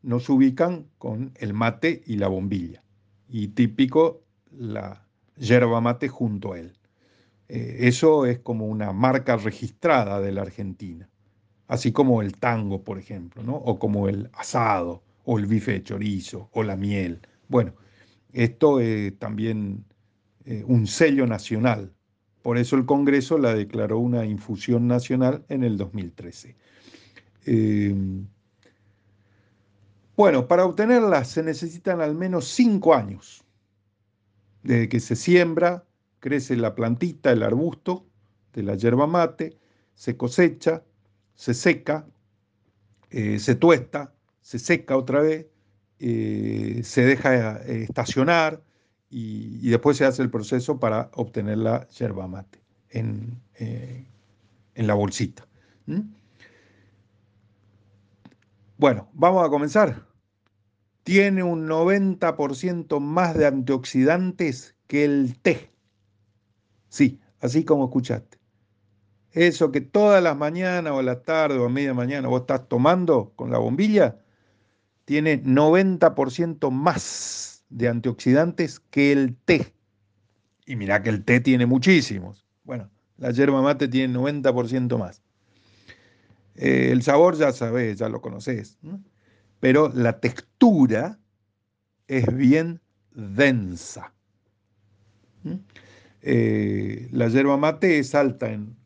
nos 0.03 0.29
ubican 0.29 0.87
con 0.97 1.31
el 1.35 1.53
mate 1.53 2.03
y 2.05 2.17
la 2.17 2.27
bombilla. 2.27 2.83
Y 3.27 3.49
típico 3.49 4.21
la 4.51 5.05
yerba 5.37 5.81
mate 5.81 6.07
junto 6.07 6.53
a 6.53 6.59
él. 6.59 6.77
Eh, 7.47 7.77
eso 7.81 8.25
es 8.25 8.39
como 8.39 8.67
una 8.67 8.91
marca 8.93 9.37
registrada 9.37 10.21
de 10.21 10.31
la 10.31 10.43
Argentina 10.43 11.09
así 11.67 11.91
como 11.91 12.21
el 12.21 12.37
tango, 12.37 12.83
por 12.83 12.99
ejemplo, 12.99 13.43
o 13.53 13.79
como 13.79 14.07
el 14.07 14.29
asado, 14.33 15.03
o 15.23 15.39
el 15.39 15.47
bife 15.47 15.73
de 15.73 15.83
chorizo, 15.83 16.49
o 16.53 16.63
la 16.63 16.75
miel. 16.75 17.19
Bueno, 17.47 17.73
esto 18.33 18.79
es 18.79 19.17
también 19.17 19.85
eh, 20.45 20.63
un 20.67 20.85
sello 20.85 21.25
nacional 21.25 21.91
Por 22.43 22.59
eso 22.59 22.75
el 22.75 22.85
Congreso 22.85 23.39
la 23.39 23.55
declaró 23.55 23.97
una 23.97 24.25
infusión 24.25 24.87
nacional 24.87 25.43
en 25.49 25.63
el 25.63 25.77
2013. 25.77 26.55
Em, 27.45 28.27
bueno, 30.15 30.47
para 30.47 30.65
obtenerla 30.65 31.25
se 31.25 31.41
necesitan 31.41 32.01
al 32.01 32.13
menos 32.13 32.47
cinco 32.47 32.93
años. 32.93 33.43
Desde 34.61 34.87
que 34.87 34.99
se 34.99 35.15
siembra, 35.15 35.83
crece 36.19 36.55
la 36.55 36.75
plantita, 36.75 37.31
el 37.31 37.41
arbusto 37.41 38.05
de 38.53 38.61
la 38.61 38.75
yerba 38.75 39.07
mate, 39.07 39.57
se 39.95 40.15
cosecha, 40.15 40.83
se 41.33 41.55
seca, 41.55 42.05
eh, 43.09 43.39
se 43.39 43.55
tuesta, 43.55 44.13
se 44.41 44.59
seca 44.59 44.95
otra 44.97 45.21
vez, 45.21 45.47
eh, 45.99 46.81
se 46.83 47.05
deja 47.05 47.57
estacionar 47.63 48.61
y, 49.09 49.69
después 49.69 49.97
se 49.97 50.05
hace 50.05 50.21
el 50.21 50.29
proceso 50.29 50.79
para 50.79 51.09
obtener 51.13 51.57
la 51.57 51.87
yerba 51.89 52.27
mate 52.27 52.59
en, 52.89 53.41
la 54.75 54.93
bolsita. 54.93 55.47
Bueno, 58.77 59.09
vamos 59.13 59.45
a 59.45 59.49
comenzar. 59.49 60.05
Tiene 61.03 61.43
un 61.43 61.67
90% 61.67 62.99
más 62.99 63.37
de 63.37 63.45
antioxidantes 63.45 64.75
que 64.87 65.05
el 65.05 65.39
té. 65.39 65.71
Sí, 66.89 67.19
así 67.39 67.63
como 67.63 67.85
escuchaste. 67.85 68.37
Eso 69.31 69.71
que 69.71 69.81
todas 69.81 70.23
las 70.23 70.35
mañanas 70.37 70.93
o 70.93 70.99
a 70.99 71.03
la 71.03 71.21
tarde 71.21 71.57
o 71.57 71.65
a 71.65 71.69
media 71.69 71.93
mañana 71.93 72.27
vos 72.27 72.41
estás 72.41 72.67
tomando 72.67 73.33
con 73.35 73.51
la 73.51 73.57
bombilla, 73.57 74.17
tiene 75.03 75.43
90% 75.43 76.71
más 76.71 77.54
de 77.75 77.89
antioxidantes 77.89 78.79
que 78.79 79.11
el 79.11 79.35
té. 79.35 79.73
Y 80.65 80.77
mira 80.77 81.03
que 81.03 81.09
el 81.09 81.25
té 81.25 81.41
tiene 81.41 81.65
muchísimos. 81.65 82.45
Bueno, 82.63 82.89
la 83.17 83.31
yerba 83.31 83.61
mate 83.61 83.89
tiene 83.89 84.13
90% 84.13 84.97
más. 84.97 85.21
Eh, 86.55 86.89
el 86.91 87.03
sabor 87.03 87.35
ya 87.35 87.51
sabes, 87.51 87.97
ya 87.97 88.07
lo 88.07 88.21
conoces, 88.21 88.77
pero 89.59 89.91
la 89.93 90.21
textura 90.21 91.19
es 92.07 92.33
bien 92.33 92.79
densa. 93.13 94.13
Eh, 96.21 97.09
la 97.11 97.27
yerba 97.27 97.57
mate 97.57 97.99
es 97.99 98.15
alta 98.15 98.53
en 98.53 98.77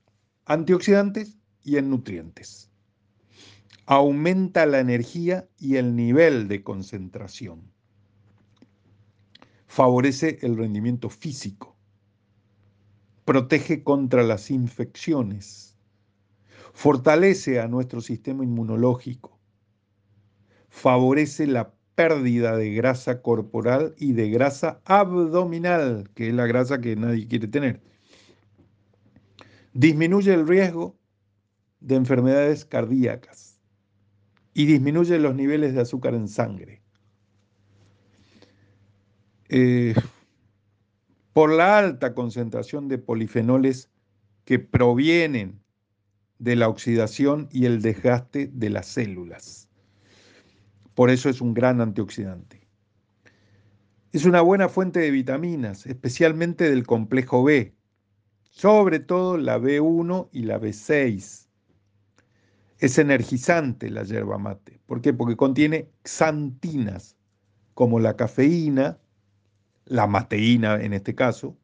antioxidantes 0.46 1.38
y 1.64 1.78
en 1.78 1.92
nutrientes. 1.92 2.72
Aumenta 3.86 4.66
la 4.66 4.80
energía 4.80 5.48
y 5.60 5.76
el 5.76 5.96
nivel 5.96 6.48
de 6.48 6.64
concentración. 6.64 7.72
Favorece 9.70 10.40
el 10.42 10.58
rendimiento 10.58 11.10
físico. 11.10 11.78
Protege 13.24 13.84
contra 13.84 14.24
las 14.24 14.52
infecciones 14.52 15.78
fortalece 16.74 17.60
a 17.60 17.68
nuestro 17.68 18.02
sistema 18.02 18.44
inmunológico, 18.44 19.40
favorece 20.70 21.46
la 21.46 21.74
pérdida 21.94 22.56
de 22.56 22.74
grasa 22.74 23.22
corporal 23.22 23.94
y 23.98 24.14
de 24.14 24.32
grasa 24.32 24.82
abdominal, 24.86 26.10
que 26.16 26.30
es 26.30 26.34
la 26.34 26.48
grasa 26.48 26.82
que 26.82 26.96
nadie 26.96 27.28
quiere 27.28 27.48
tener. 27.48 27.82
Disminuye 29.74 30.34
el 30.34 30.48
riesgo 30.48 30.98
de 31.80 31.96
enfermedades 31.96 32.66
cardíacas 32.66 33.60
y 34.54 34.66
disminuye 34.66 35.20
los 35.20 35.36
niveles 35.36 35.76
de 35.76 35.82
azúcar 35.82 36.16
en 36.16 36.28
sangre. 36.28 36.79
Eh, 39.50 39.96
por 41.34 41.52
la 41.52 41.78
alta 41.78 42.14
concentración 42.14 42.88
de 42.88 43.00
polifenoles 43.00 43.90
que 44.46 44.60
provienen 44.60 45.60
de 46.38 46.56
la 46.56 46.70
oxidación 46.70 47.50
y 47.52 47.66
el 47.66 47.82
desgaste 47.82 48.50
de 48.54 48.70
las 48.70 48.88
células. 48.88 49.68
Por 50.94 51.10
eso 51.10 51.30
es 51.30 51.42
un 51.42 51.54
gran 51.54 51.82
antioxidante. 51.82 52.68
Es 54.12 54.26
una 54.26 54.42
buena 54.42 54.70
fuente 54.70 55.00
de 55.00 55.12
vitaminas, 55.12 55.86
especialmente 55.86 56.70
del 56.70 56.86
complejo 56.86 57.44
B, 57.44 57.76
sobre 58.50 59.00
todo 59.00 59.38
la 59.38 59.60
B1 59.60 60.30
y 60.32 60.44
la 60.44 60.60
B6. 60.60 61.48
Es 62.80 62.98
energizante 62.98 63.90
la 63.90 64.04
yerba 64.04 64.38
mate. 64.38 64.80
¿Por 64.86 65.02
qué? 65.02 65.14
Porque 65.14 65.36
contiene 65.38 65.90
xantinas, 66.04 67.18
como 67.74 68.00
la 68.00 68.16
cafeína, 68.16 68.98
la 69.90 70.08
mateína 70.08 70.82
en 70.82 70.94
este 70.94 71.14
caso, 71.14 71.58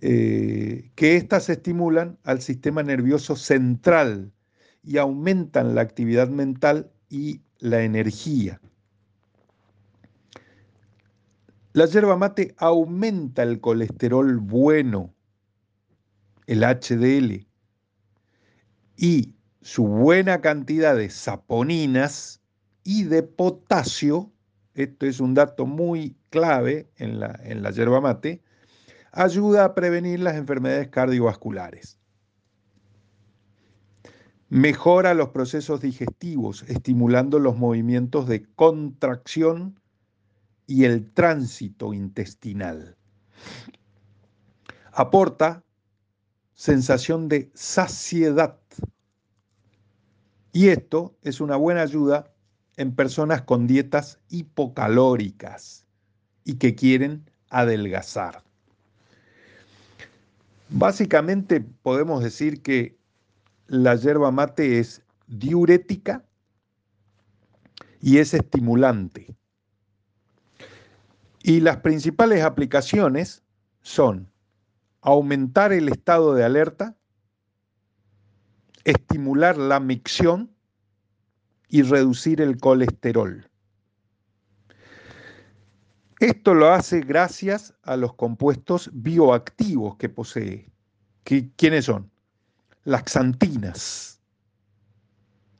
eh, 0.00 0.90
que 0.94 1.16
éstas 1.16 1.48
estimulan 1.48 2.18
al 2.24 2.42
sistema 2.42 2.82
nervioso 2.82 3.34
central 3.34 4.32
y 4.82 4.98
aumentan 4.98 5.74
la 5.74 5.80
actividad 5.80 6.28
mental 6.28 6.90
y 7.08 7.40
la 7.58 7.82
energía. 7.82 8.60
La 11.72 11.86
yerba 11.86 12.16
mate 12.16 12.54
aumenta 12.58 13.42
el 13.42 13.60
colesterol 13.60 14.38
bueno, 14.38 15.14
el 16.46 16.64
HDL, 16.64 17.46
y 18.96 19.34
su 19.62 19.86
buena 19.86 20.40
cantidad 20.40 20.96
de 20.96 21.10
saponinas 21.10 22.40
y 22.82 23.04
de 23.04 23.22
potasio, 23.22 24.32
esto 24.82 25.06
es 25.06 25.18
un 25.18 25.34
dato 25.34 25.66
muy 25.66 26.16
clave 26.30 26.88
en 26.96 27.18
la, 27.18 27.38
en 27.42 27.62
la 27.62 27.72
yerba 27.72 28.00
mate, 28.00 28.42
ayuda 29.10 29.64
a 29.64 29.74
prevenir 29.74 30.20
las 30.20 30.36
enfermedades 30.36 30.88
cardiovasculares. 30.88 31.98
Mejora 34.48 35.14
los 35.14 35.30
procesos 35.30 35.80
digestivos, 35.80 36.62
estimulando 36.68 37.38
los 37.38 37.56
movimientos 37.56 38.28
de 38.28 38.46
contracción 38.54 39.80
y 40.66 40.84
el 40.84 41.10
tránsito 41.12 41.92
intestinal. 41.92 42.96
Aporta 44.92 45.64
sensación 46.54 47.28
de 47.28 47.50
saciedad. 47.52 48.58
Y 50.52 50.68
esto 50.68 51.16
es 51.22 51.40
una 51.40 51.56
buena 51.56 51.82
ayuda 51.82 52.32
en 52.78 52.94
personas 52.94 53.42
con 53.42 53.66
dietas 53.66 54.20
hipocalóricas 54.30 55.84
y 56.44 56.54
que 56.54 56.76
quieren 56.76 57.28
adelgazar. 57.50 58.44
Básicamente 60.70 61.60
podemos 61.60 62.22
decir 62.22 62.62
que 62.62 62.96
la 63.66 63.96
yerba 63.96 64.30
mate 64.30 64.78
es 64.78 65.02
diurética 65.26 66.24
y 68.00 68.18
es 68.18 68.32
estimulante. 68.32 69.34
Y 71.42 71.60
las 71.60 71.78
principales 71.78 72.44
aplicaciones 72.44 73.42
son 73.82 74.30
aumentar 75.00 75.72
el 75.72 75.88
estado 75.88 76.34
de 76.34 76.44
alerta, 76.44 76.96
estimular 78.84 79.58
la 79.58 79.80
micción 79.80 80.54
y 81.68 81.82
reducir 81.82 82.40
el 82.40 82.58
colesterol. 82.58 83.48
Esto 86.20 86.54
lo 86.54 86.70
hace 86.70 87.00
gracias 87.00 87.74
a 87.82 87.96
los 87.96 88.14
compuestos 88.14 88.90
bioactivos 88.92 89.96
que 89.96 90.08
posee. 90.08 90.72
¿Quiénes 91.22 91.84
son? 91.84 92.10
Las 92.84 93.04
xantinas, 93.04 94.20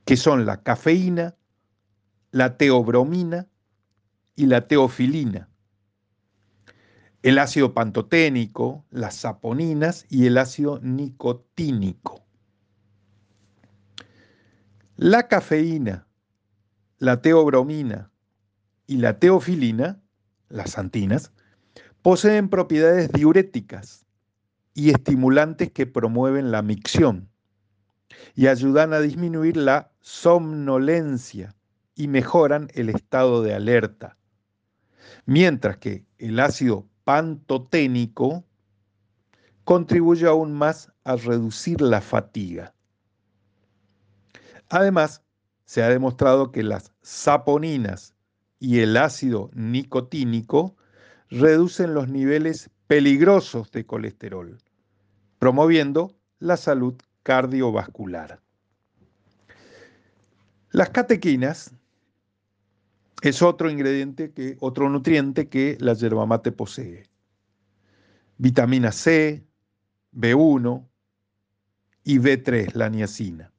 que 0.05 0.17
son 0.17 0.47
la 0.47 0.63
cafeína, 0.63 1.37
la 2.33 2.57
teobromina 2.57 3.47
y 4.35 4.47
la 4.47 4.67
teofilina. 4.67 5.49
El 7.23 7.39
ácido 7.39 7.75
pantoténico, 7.75 8.85
las 8.91 9.17
saponinas 9.17 10.07
y 10.09 10.27
el 10.27 10.39
ácido 10.39 10.81
nicotínico. 10.81 12.28
La 15.01 15.29
cafeína, 15.29 16.09
la 16.99 17.23
teobromina 17.23 18.11
y 18.89 18.97
la 18.97 19.21
teofilina 19.21 20.03
las 20.49 20.73
santinas, 20.73 21.31
poseen 22.03 22.49
propiedades 22.49 23.13
diuréticas 23.13 24.05
y 24.75 24.91
estimulantes 24.91 25.71
que 25.71 25.87
promueven 25.87 26.51
la 26.51 26.63
micción 26.63 27.29
y 28.35 28.49
ayudan 28.49 28.93
a 28.93 28.99
disminuir 28.99 29.57
la 29.57 29.93
somnolencia 30.01 31.55
y 31.95 32.09
mejoran 32.09 32.67
el 32.75 32.89
estado 32.89 33.45
de 33.45 33.55
alerta. 33.55 34.17
Mientras 35.27 35.77
que 35.77 36.07
el 36.19 36.41
ácido 36.41 36.89
pantoténico 37.05 38.45
contribuye 39.63 40.27
aún 40.27 40.55
más 40.55 40.91
a 41.05 41.15
reducir 41.15 41.83
la 41.83 42.01
fatiga. 42.01 42.75
Además, 44.69 45.23
se 45.65 45.83
ha 45.83 45.89
demostrado 45.89 46.53
que 46.53 46.63
las 46.63 46.93
saponinas 47.03 48.15
y 48.59 48.81
el 48.81 48.97
ácido 48.97 49.51
nicotínico 49.55 50.77
reducen 51.31 51.95
los 51.95 52.09
niveles 52.09 52.71
peligrosos 52.87 53.71
de 53.71 53.85
colesterol 53.85 54.59
promoviendo 55.39 56.17
la 56.39 56.57
salud 56.57 56.95
cardiovascular. 57.23 58.41
Las 60.71 60.91
catequinas 60.91 61.73
es 63.23 63.43
otro 63.43 63.71
ingrediente 63.71 64.33
que, 64.33 64.57
otro 64.61 64.89
nutriente 64.91 65.49
que 65.49 65.77
la 65.81 65.95
yerba 65.95 66.27
mate 66.27 66.53
posee. 66.53 67.05
Vitamina 68.37 68.93
C, 68.93 69.45
B1 70.15 70.87
y 72.05 72.19
B3, 72.19 72.75
la 72.75 72.89
niacina, 72.89 73.53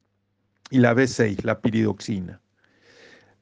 y 0.70 0.78
la 0.78 0.94
B6, 0.94 1.42
la 1.44 1.60
piridoxina. 1.60 2.40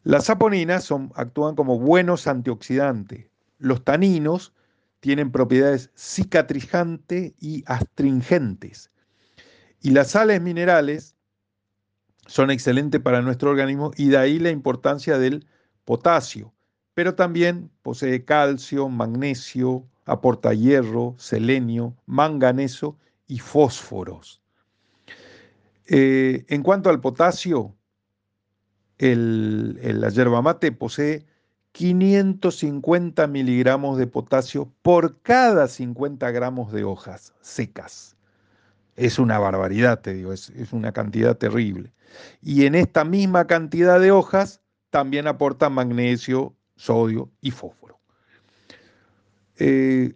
Las 0.05 0.25
saponinas 0.25 0.91
actúan 1.15 1.55
como 1.55 1.79
buenos 1.79 2.27
antioxidantes. 2.27 3.27
Los 3.59 3.85
taninos 3.85 4.55
tienen 5.01 5.31
propiedades 5.31 5.91
cicatrizantes 5.95 7.35
y 7.39 7.63
astringentes. 7.67 8.91
Y 9.81 9.91
las 9.91 10.13
sales 10.13 10.41
minerales 10.41 11.15
son 12.27 12.51
excelentes 12.51 13.01
para 13.01 13.23
nuestro 13.23 13.51
organismo 13.51 13.93
y 13.97 14.09
de 14.09 14.19
ahí 14.19 14.39
la 14.39 14.51
importancia 14.51 15.19
del 15.19 15.47
potasio, 15.85 16.53
pero 16.95 17.15
también 17.15 17.71
posee 17.83 18.25
calcio, 18.25 18.89
magnesio, 18.89 19.87
aporta 20.05 20.53
hierro, 20.53 21.15
selenio, 21.19 21.97
manganeso 22.07 22.99
y 23.27 23.39
fósforos. 23.39 24.43
Eh, 25.91 26.45
en 26.49 26.63
cuanto 26.63 26.91
al 26.91 27.01
potasio, 27.01 27.75
el, 28.99 30.01
la 30.01 30.11
yerba 30.11 30.43
mate 30.43 30.71
posee 30.71 31.25
550 31.73 33.27
miligramos 33.27 33.97
de 33.97 34.07
potasio 34.07 34.71
por 34.83 35.23
cada 35.23 35.67
50 35.67 36.31
gramos 36.31 36.73
de 36.73 36.85
hojas 36.85 37.35
secas. 37.41 38.17
Es 38.97 39.19
una 39.19 39.39
barbaridad, 39.39 40.01
te 40.01 40.13
digo, 40.13 40.33
es, 40.35 40.53
una 40.73 40.93
cantidad 40.93 41.37
terrible. 41.39 41.93
Y 42.43 42.67
en 42.67 42.75
esta 42.75 43.05
misma 43.05 43.47
cantidad 43.47 43.99
de 43.99 44.11
hojas 44.11 44.61
también 44.91 45.27
aporta 45.27 45.71
magnesio, 45.71 46.55
sodio 46.77 47.31
y 47.41 47.51
fósforo. 47.51 47.99
Eh, 49.57 50.15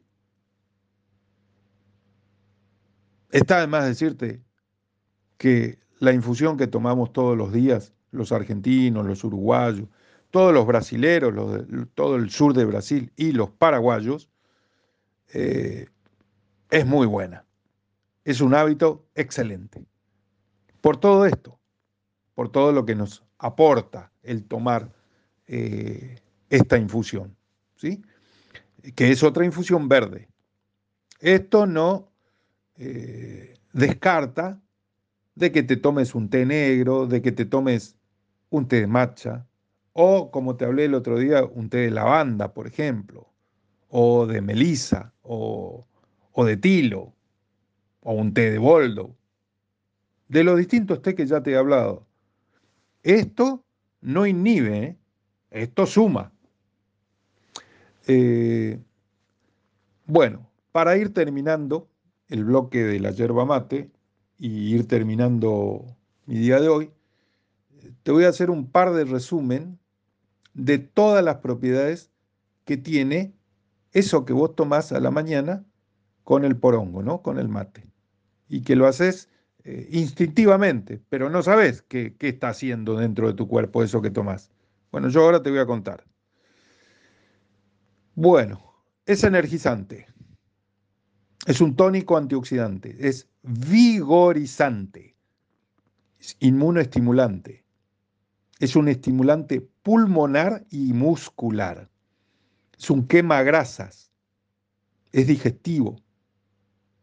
está 3.30 3.58
además 3.58 3.86
decirte 3.86 4.42
que 5.42 5.80
la 5.98 6.12
infusión 6.12 6.56
que 6.56 6.68
tomamos 6.68 7.12
todos 7.12 7.36
los 7.36 7.52
días, 7.52 7.92
los 8.12 8.30
argentinos, 8.30 9.04
los 9.04 9.24
uruguayos, 9.24 9.88
todos 10.30 10.54
los 10.54 10.64
brasileros, 10.66 11.34
todo 11.94 12.14
el 12.14 12.30
sur 12.30 12.54
de 12.54 12.64
Brasil 12.64 13.12
y 13.16 13.32
los 13.32 13.50
paraguayos, 13.50 14.30
eh, 15.34 15.86
es 16.70 16.86
muy 16.86 17.08
buena 17.08 17.44
es 18.24 18.40
un 18.40 18.54
hábito 18.54 19.08
excelente. 19.14 19.84
Por 20.80 20.98
todo 20.98 21.26
esto, 21.26 21.58
por 22.34 22.50
todo 22.50 22.72
lo 22.72 22.84
que 22.84 22.94
nos 22.94 23.24
aporta 23.38 24.12
el 24.22 24.44
tomar 24.44 24.92
eh, 25.46 26.20
esta 26.48 26.78
infusión, 26.78 27.36
¿sí? 27.76 28.02
que 28.94 29.10
es 29.10 29.22
otra 29.22 29.44
infusión 29.44 29.88
verde. 29.88 30.28
Esto 31.20 31.66
no 31.66 32.10
eh, 32.76 33.54
descarta 33.72 34.60
de 35.34 35.52
que 35.52 35.62
te 35.62 35.76
tomes 35.76 36.14
un 36.14 36.28
té 36.28 36.44
negro, 36.46 37.06
de 37.06 37.22
que 37.22 37.32
te 37.32 37.44
tomes 37.44 37.96
un 38.50 38.68
té 38.68 38.80
de 38.80 38.86
matcha, 38.86 39.46
o 39.92 40.30
como 40.30 40.56
te 40.56 40.64
hablé 40.64 40.86
el 40.86 40.94
otro 40.94 41.18
día, 41.18 41.44
un 41.44 41.68
té 41.68 41.78
de 41.78 41.90
lavanda, 41.90 42.52
por 42.52 42.66
ejemplo, 42.66 43.28
o 43.88 44.26
de 44.26 44.40
melisa, 44.40 45.12
o, 45.22 45.86
o 46.32 46.44
de 46.44 46.56
tilo, 46.56 47.12
o 48.00 48.12
un 48.14 48.34
té 48.34 48.50
de 48.50 48.58
boldo, 48.58 49.14
de 50.28 50.44
los 50.44 50.56
distintos 50.58 51.02
té 51.02 51.14
que 51.14 51.26
ya 51.26 51.42
te 51.42 51.52
he 51.52 51.56
hablado. 51.56 52.06
Esto 53.02 53.64
no 54.00 54.26
inhibe, 54.26 54.78
¿eh? 54.78 54.96
esto 55.50 55.86
suma. 55.86 56.32
Eh, 58.06 58.80
bueno, 60.06 60.50
para 60.72 60.96
ir 60.96 61.12
terminando 61.12 61.88
el 62.28 62.44
bloque 62.44 62.82
de 62.82 62.98
la 63.00 63.10
yerba 63.10 63.44
mate 63.44 63.90
y 64.42 64.74
ir 64.74 64.88
terminando 64.88 65.96
mi 66.26 66.36
día 66.36 66.58
de 66.58 66.68
hoy, 66.68 66.90
te 68.02 68.10
voy 68.10 68.24
a 68.24 68.28
hacer 68.28 68.50
un 68.50 68.68
par 68.68 68.92
de 68.92 69.04
resumen 69.04 69.78
de 70.52 70.78
todas 70.78 71.22
las 71.22 71.36
propiedades 71.36 72.10
que 72.64 72.76
tiene 72.76 73.36
eso 73.92 74.24
que 74.24 74.32
vos 74.32 74.56
tomás 74.56 74.90
a 74.90 74.98
la 74.98 75.12
mañana 75.12 75.64
con 76.24 76.44
el 76.44 76.56
porongo, 76.56 77.04
¿no? 77.04 77.22
Con 77.22 77.38
el 77.38 77.48
mate 77.48 77.84
y 78.48 78.62
que 78.62 78.74
lo 78.74 78.88
haces 78.88 79.28
eh, 79.62 79.86
instintivamente, 79.92 81.00
pero 81.08 81.30
no 81.30 81.44
sabes 81.44 81.82
qué, 81.82 82.16
qué 82.18 82.30
está 82.30 82.48
haciendo 82.48 82.96
dentro 82.96 83.28
de 83.28 83.34
tu 83.34 83.46
cuerpo 83.46 83.84
eso 83.84 84.02
que 84.02 84.10
tomas. 84.10 84.50
Bueno, 84.90 85.08
yo 85.08 85.22
ahora 85.22 85.40
te 85.40 85.50
voy 85.50 85.60
a 85.60 85.66
contar. 85.66 86.02
Bueno, 88.16 88.60
es 89.06 89.22
energizante, 89.22 90.08
es 91.46 91.60
un 91.60 91.76
tónico 91.76 92.16
antioxidante, 92.16 92.96
es 93.08 93.28
vigorizante, 93.42 95.16
es 96.18 96.36
inmunoestimulante, 96.40 97.64
es 98.58 98.76
un 98.76 98.88
estimulante 98.88 99.60
pulmonar 99.82 100.64
y 100.70 100.92
muscular, 100.92 101.90
es 102.78 102.90
un 102.90 103.06
quema 103.06 103.42
grasas, 103.42 104.12
es 105.10 105.26
digestivo, 105.26 105.96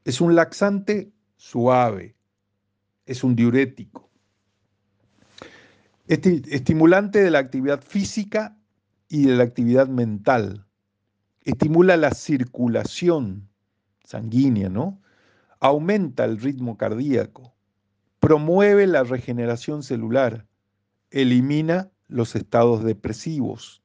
es 0.06 0.22
un 0.22 0.36
laxante 0.36 1.12
suave, 1.36 2.16
es 3.06 3.24
un 3.24 3.36
diurético. 3.36 4.10
Estimulante 6.08 7.22
de 7.22 7.30
la 7.30 7.40
actividad 7.40 7.84
física 7.84 8.58
y 9.08 9.26
de 9.26 9.36
la 9.36 9.44
actividad 9.44 9.88
mental. 9.88 10.66
Estimula 11.44 11.98
la 11.98 12.12
circulación 12.12 13.50
sanguínea, 14.04 14.70
¿no? 14.70 15.00
Aumenta 15.62 16.24
el 16.24 16.40
ritmo 16.40 16.78
cardíaco, 16.78 17.54
promueve 18.22 18.88
la 18.88 19.04
regeneración 19.04 19.84
celular, 19.84 20.46
elimina 21.12 21.92
los 22.08 22.36
estados 22.36 22.84
depresivos, 22.84 23.82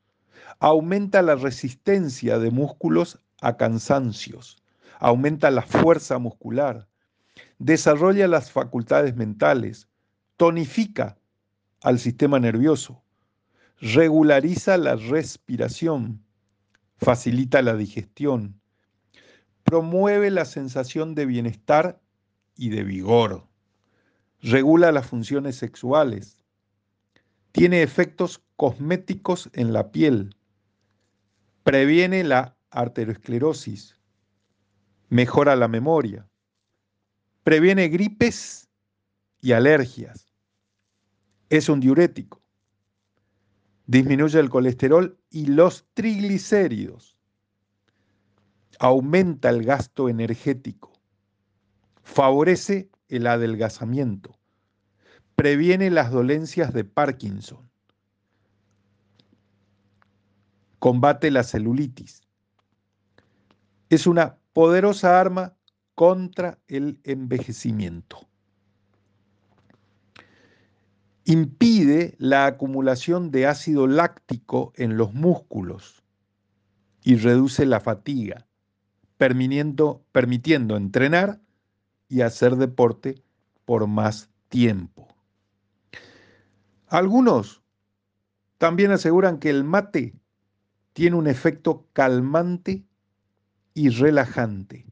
aumenta 0.61 1.21
la 1.23 1.35
resistencia 1.35 2.39
de 2.39 2.53
músculos 2.53 3.19
a 3.41 3.57
cansancios, 3.57 4.63
aumenta 5.01 5.51
la 5.51 5.63
fuerza 5.63 6.19
muscular, 6.19 6.87
desarrolla 7.59 8.29
las 8.29 8.53
facultades 8.53 9.17
mentales, 9.17 9.89
tonifica 10.37 11.19
al 11.83 11.99
sistema 11.99 12.39
nervioso, 12.39 13.03
regulariza 13.81 14.79
la 14.79 14.95
respiración, 14.95 16.25
facilita 16.99 17.63
la 17.63 17.75
digestión, 17.75 18.61
promueve 19.75 20.31
la 20.31 20.45
sensación 20.45 21.17
de 21.17 21.27
bienestar 21.27 22.01
y 22.55 22.69
de 22.69 22.85
vigor, 22.85 23.45
regula 24.41 24.93
las 24.93 25.09
funciones 25.09 25.57
sexuales, 25.57 26.39
tiene 27.51 27.83
efectos 27.83 28.41
cosméticos 28.55 29.51
en 29.53 29.73
la 29.73 29.91
piel, 29.91 30.37
previene 31.65 32.23
la 32.23 32.57
arteriosclerosis, 32.71 33.99
mejora 35.09 35.57
la 35.57 35.67
memoria, 35.67 36.25
Previene 37.43 37.89
gripes 37.89 38.71
y 39.41 39.51
alergias. 39.51 40.33
Es 41.51 41.69
un 41.69 41.81
diurético. 41.81 42.41
Disminuye 43.87 44.39
el 44.39 44.51
colesterol 44.51 45.19
y 45.31 45.47
los 45.47 45.85
triglicéridos. 45.95 47.14
Aumenta 48.85 49.49
el 49.49 49.65
gasto 49.65 50.11
energético. 50.11 50.93
Favorece 52.03 52.91
el 53.09 53.27
adelgazamiento. 53.27 54.39
Previene 55.37 55.89
las 55.89 56.11
dolencias 56.11 56.75
de 56.75 56.85
Parkinson. 56.85 57.71
Combate 60.81 61.31
la 61.31 61.45
celulitis. 61.45 62.21
Es 63.89 64.07
una 64.07 64.37
poderosa 64.53 65.19
arma 65.19 65.57
contra 65.95 66.59
el 66.69 67.01
envejecimiento. 67.05 68.29
Impide 71.25 72.17
la 72.19 72.45
acumulación 72.45 73.31
de 73.31 73.47
ácido 73.47 73.87
láctico 73.87 74.75
en 74.77 74.99
los 74.99 75.15
músculos 75.15 76.05
y 77.03 77.17
reduce 77.17 77.65
la 77.65 77.81
fatiga, 77.81 78.47
permitiendo, 79.25 80.05
permitiendo 80.13 80.77
entrenar 80.77 81.41
y 82.11 82.21
hacer 82.21 82.57
deporte 82.57 83.23
por 83.65 83.87
más 83.87 84.29
tiempo. 84.51 85.09
Algunos 86.89 87.63
también 88.59 88.91
aseguran 88.91 89.39
que 89.39 89.49
el 89.49 89.65
mate 89.65 90.15
tiene 90.93 91.17
un 91.17 91.27
efecto 91.27 91.87
calmante 91.95 92.85
y 93.73 93.89
relajante 93.89 94.85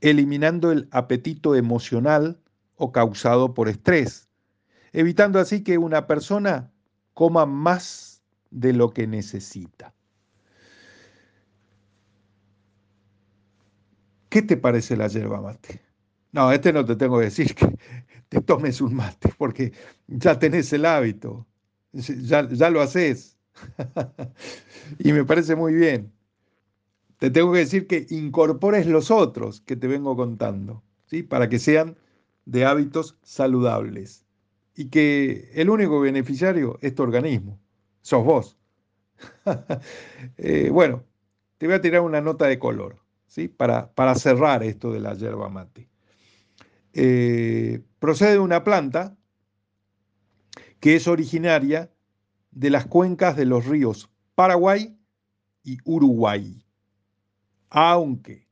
eliminando 0.00 0.72
el 0.72 0.88
apetito 0.90 1.54
emocional 1.54 2.40
o 2.74 2.90
causado 2.90 3.54
por 3.54 3.68
estrés, 3.68 4.28
evitando 4.92 5.38
así 5.38 5.62
que 5.62 5.78
una 5.78 6.08
persona 6.08 6.72
coma 7.14 7.46
más 7.46 8.24
de 8.50 8.72
lo 8.72 8.90
que 8.90 9.06
necesita. 9.06 9.94
¿Qué 14.28 14.42
te 14.42 14.56
parece 14.56 14.96
la 14.96 15.08
yerba 15.08 15.40
mate? 15.40 15.80
No, 16.32 16.52
este 16.52 16.72
no 16.72 16.84
te 16.84 16.96
tengo 16.96 17.18
que 17.18 17.26
decir 17.26 17.54
que 17.54 17.66
te 18.28 18.40
tomes 18.42 18.80
un 18.80 18.94
mate, 18.94 19.32
porque 19.38 19.72
ya 20.06 20.38
tenés 20.38 20.72
el 20.72 20.84
hábito, 20.84 21.46
ya, 21.92 22.48
ya 22.48 22.70
lo 22.70 22.80
haces. 22.82 23.38
y 24.98 25.12
me 25.12 25.24
parece 25.24 25.56
muy 25.56 25.74
bien. 25.74 26.12
Te 27.18 27.30
tengo 27.30 27.52
que 27.52 27.60
decir 27.60 27.86
que 27.86 28.06
incorpores 28.10 28.86
los 28.86 29.10
otros 29.10 29.60
que 29.62 29.76
te 29.76 29.88
vengo 29.88 30.16
contando, 30.16 30.84
¿sí? 31.06 31.22
para 31.22 31.48
que 31.48 31.58
sean 31.58 31.96
de 32.44 32.64
hábitos 32.64 33.18
saludables. 33.22 34.24
Y 34.76 34.90
que 34.90 35.50
el 35.54 35.70
único 35.70 36.00
beneficiario 36.00 36.78
es 36.82 36.94
tu 36.94 37.02
organismo, 37.02 37.58
sos 38.02 38.24
vos. 38.24 38.56
Eh, 40.36 40.70
bueno, 40.70 41.04
te 41.58 41.66
voy 41.66 41.74
a 41.76 41.80
tirar 41.80 42.02
una 42.02 42.20
nota 42.20 42.46
de 42.46 42.58
color, 42.58 42.98
¿sí? 43.28 43.46
para, 43.46 43.92
para 43.92 44.16
cerrar 44.16 44.64
esto 44.64 44.92
de 44.92 45.00
la 45.00 45.14
yerba 45.14 45.48
mate. 45.48 45.88
Eh, 46.94 47.84
procede 48.00 48.32
de 48.32 48.38
una 48.40 48.64
planta 48.64 49.16
que 50.80 50.96
es 50.96 51.06
originaria 51.06 51.92
de 52.50 52.70
las 52.70 52.86
cuencas 52.86 53.36
de 53.36 53.44
los 53.44 53.66
ríos 53.66 54.10
Paraguay 54.34 54.96
y 55.62 55.78
Uruguay, 55.84 56.64
aunque 57.70 58.48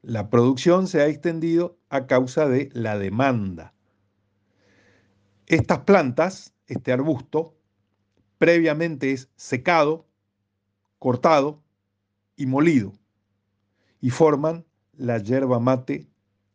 la 0.00 0.30
producción 0.30 0.88
se 0.88 1.00
ha 1.00 1.06
extendido 1.06 1.78
a 1.88 2.06
causa 2.06 2.48
de 2.48 2.70
la 2.72 2.98
demanda. 2.98 3.74
Estas 5.46 5.80
plantas, 5.80 6.54
este 6.66 6.92
arbusto, 6.92 7.54
previamente 8.38 9.12
es 9.12 9.28
secado, 9.36 10.06
cortado 10.98 11.62
y 12.36 12.46
molido 12.46 12.94
y 14.02 14.10
forman 14.10 14.66
la 14.92 15.16
yerba 15.18 15.60
mate, 15.60 16.06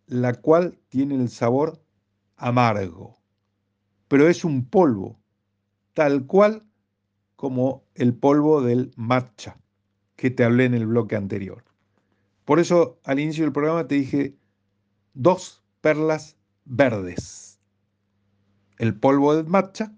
la 0.05 0.35
cual 0.35 0.77
tiene 0.89 1.15
el 1.15 1.29
sabor 1.29 1.81
amargo, 2.35 3.17
pero 4.07 4.27
es 4.27 4.45
un 4.45 4.65
polvo, 4.65 5.19
tal 5.93 6.27
cual 6.27 6.67
como 7.35 7.83
el 7.95 8.13
polvo 8.13 8.61
del 8.61 8.91
matcha 8.95 9.57
que 10.17 10.29
te 10.29 10.43
hablé 10.43 10.65
en 10.65 10.73
el 10.75 10.85
bloque 10.85 11.15
anterior. 11.15 11.63
Por 12.43 12.59
eso 12.59 12.99
al 13.03 13.19
inicio 13.19 13.45
del 13.45 13.53
programa 13.53 13.87
te 13.87 13.95
dije 13.95 14.35
dos 15.13 15.63
perlas 15.81 16.35
verdes. 16.65 17.59
El 18.77 18.93
polvo 18.99 19.35
del 19.35 19.47
matcha, 19.47 19.95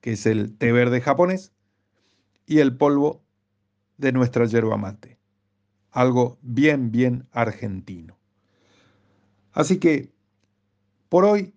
que 0.00 0.12
es 0.12 0.24
el 0.24 0.56
té 0.56 0.72
verde 0.72 1.00
japonés, 1.00 1.52
y 2.46 2.58
el 2.58 2.76
polvo 2.76 3.22
de 3.98 4.12
nuestra 4.12 4.46
yerba 4.46 4.76
mate. 4.76 5.19
Algo 5.92 6.38
bien, 6.42 6.90
bien 6.90 7.26
argentino. 7.32 8.16
Así 9.52 9.78
que, 9.78 10.10
por 11.08 11.24
hoy, 11.24 11.52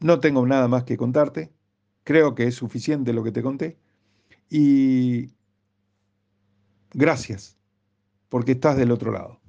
no 0.00 0.20
tengo 0.20 0.46
nada 0.46 0.68
más 0.68 0.84
que 0.84 0.96
contarte. 0.96 1.52
Creo 2.04 2.34
que 2.34 2.46
es 2.46 2.54
suficiente 2.54 3.12
lo 3.12 3.22
que 3.24 3.32
te 3.32 3.42
conté. 3.42 3.78
Y 4.50 5.32
gracias 6.92 7.56
porque 8.28 8.52
estás 8.52 8.76
del 8.76 8.90
otro 8.90 9.12
lado. 9.12 9.40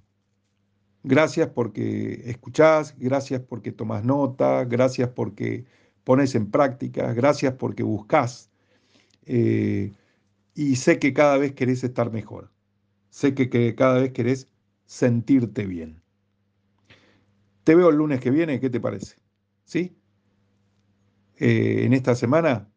Gracias 1.03 1.49
porque 1.49 2.23
escuchás, 2.25 2.95
gracias 2.97 3.41
porque 3.41 3.71
tomas 3.71 4.03
nota, 4.03 4.65
gracias 4.65 5.09
porque 5.09 5.65
pones 6.03 6.35
en 6.35 6.51
práctica, 6.51 7.13
gracias 7.13 7.53
porque 7.53 7.83
buscas. 7.83 8.49
Eh, 9.25 9.93
y 10.55 10.75
sé 10.77 10.99
que 10.99 11.13
cada 11.13 11.37
vez 11.37 11.53
querés 11.53 11.83
estar 11.83 12.11
mejor. 12.11 12.51
Sé 13.17 13.33
que, 13.33 13.73
cada 13.73 13.99
vez 13.99 14.11
querés 14.11 14.47
sentirte 14.85 15.65
bien. 15.65 16.03
Te 17.63 17.73
veo 17.73 17.89
el 17.89 17.95
lunes 17.95 18.19
que 18.19 18.29
viene, 18.29 18.59
¿qué 18.59 18.69
te 18.69 18.79
parece? 18.79 19.15
¿Sí? 19.63 19.97
Eh, 21.37 21.79
en 21.85 21.93
esta 21.93 22.13
semana, 22.13 22.69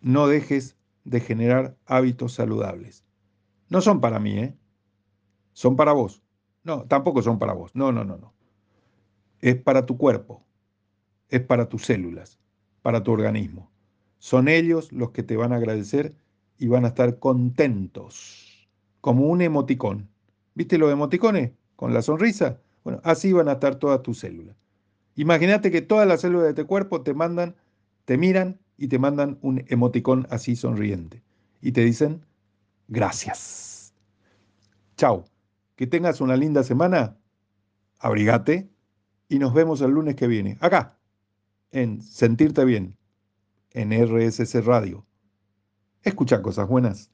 no 0.00 0.28
dejes 0.28 0.78
de 1.04 1.20
generar 1.20 1.76
hábitos 1.84 2.32
saludables. 2.32 3.04
No 3.68 3.82
son 3.82 4.00
para 4.00 4.18
mí, 4.18 4.38
¿eh? 4.38 4.56
Son 5.52 5.76
para 5.76 5.92
vos. 5.92 6.22
No, 6.64 6.86
tampoco 6.86 7.20
son 7.20 7.38
para 7.38 7.52
vos. 7.52 7.74
No, 7.74 7.92
no, 7.92 8.02
no, 8.02 8.16
no. 8.16 8.32
Es 9.40 9.56
para 9.56 9.84
tu 9.84 9.98
cuerpo. 9.98 10.42
Es 11.28 11.42
para 11.42 11.68
tus 11.68 11.84
células, 11.84 12.38
para 12.80 13.02
tu 13.02 13.12
organismo. 13.12 13.70
Son 14.16 14.48
ellos 14.48 14.90
los 14.90 15.10
que 15.10 15.22
te 15.22 15.36
van 15.36 15.52
a 15.52 15.56
agradecer 15.56 16.16
y 16.56 16.68
van 16.68 16.86
a 16.86 16.88
estar 16.88 17.18
contentos, 17.18 18.55
como 19.06 19.26
un 19.26 19.40
emoticón. 19.40 20.08
¿Viste 20.56 20.78
los 20.78 20.92
emoticones? 20.92 21.52
Con 21.76 21.94
la 21.94 22.02
sonrisa. 22.02 22.58
Bueno, 22.82 23.00
así 23.04 23.32
van 23.32 23.48
a 23.48 23.52
estar 23.52 23.76
todas 23.76 24.02
tus 24.02 24.18
células. 24.18 24.56
Imagínate 25.14 25.70
que 25.70 25.80
todas 25.80 26.08
las 26.08 26.22
células 26.22 26.48
de 26.48 26.54
tu 26.54 26.66
cuerpo 26.66 27.02
te 27.02 27.14
mandan, 27.14 27.54
te 28.04 28.18
miran 28.18 28.58
y 28.76 28.88
te 28.88 28.98
mandan 28.98 29.38
un 29.42 29.64
emoticón 29.68 30.26
así 30.28 30.56
sonriente. 30.56 31.22
Y 31.62 31.70
te 31.70 31.84
dicen, 31.84 32.20
gracias. 32.88 33.94
Chao. 34.96 35.24
Que 35.76 35.86
tengas 35.86 36.20
una 36.20 36.36
linda 36.36 36.64
semana. 36.64 37.16
Abrigate 38.00 38.68
y 39.28 39.38
nos 39.38 39.54
vemos 39.54 39.82
el 39.82 39.92
lunes 39.92 40.16
que 40.16 40.26
viene. 40.26 40.58
Acá, 40.60 40.98
en 41.70 42.02
Sentirte 42.02 42.64
Bien, 42.64 42.96
en 43.70 43.92
RSC 43.92 44.62
Radio. 44.62 45.06
Escucha 46.02 46.42
cosas 46.42 46.66
buenas. 46.66 47.12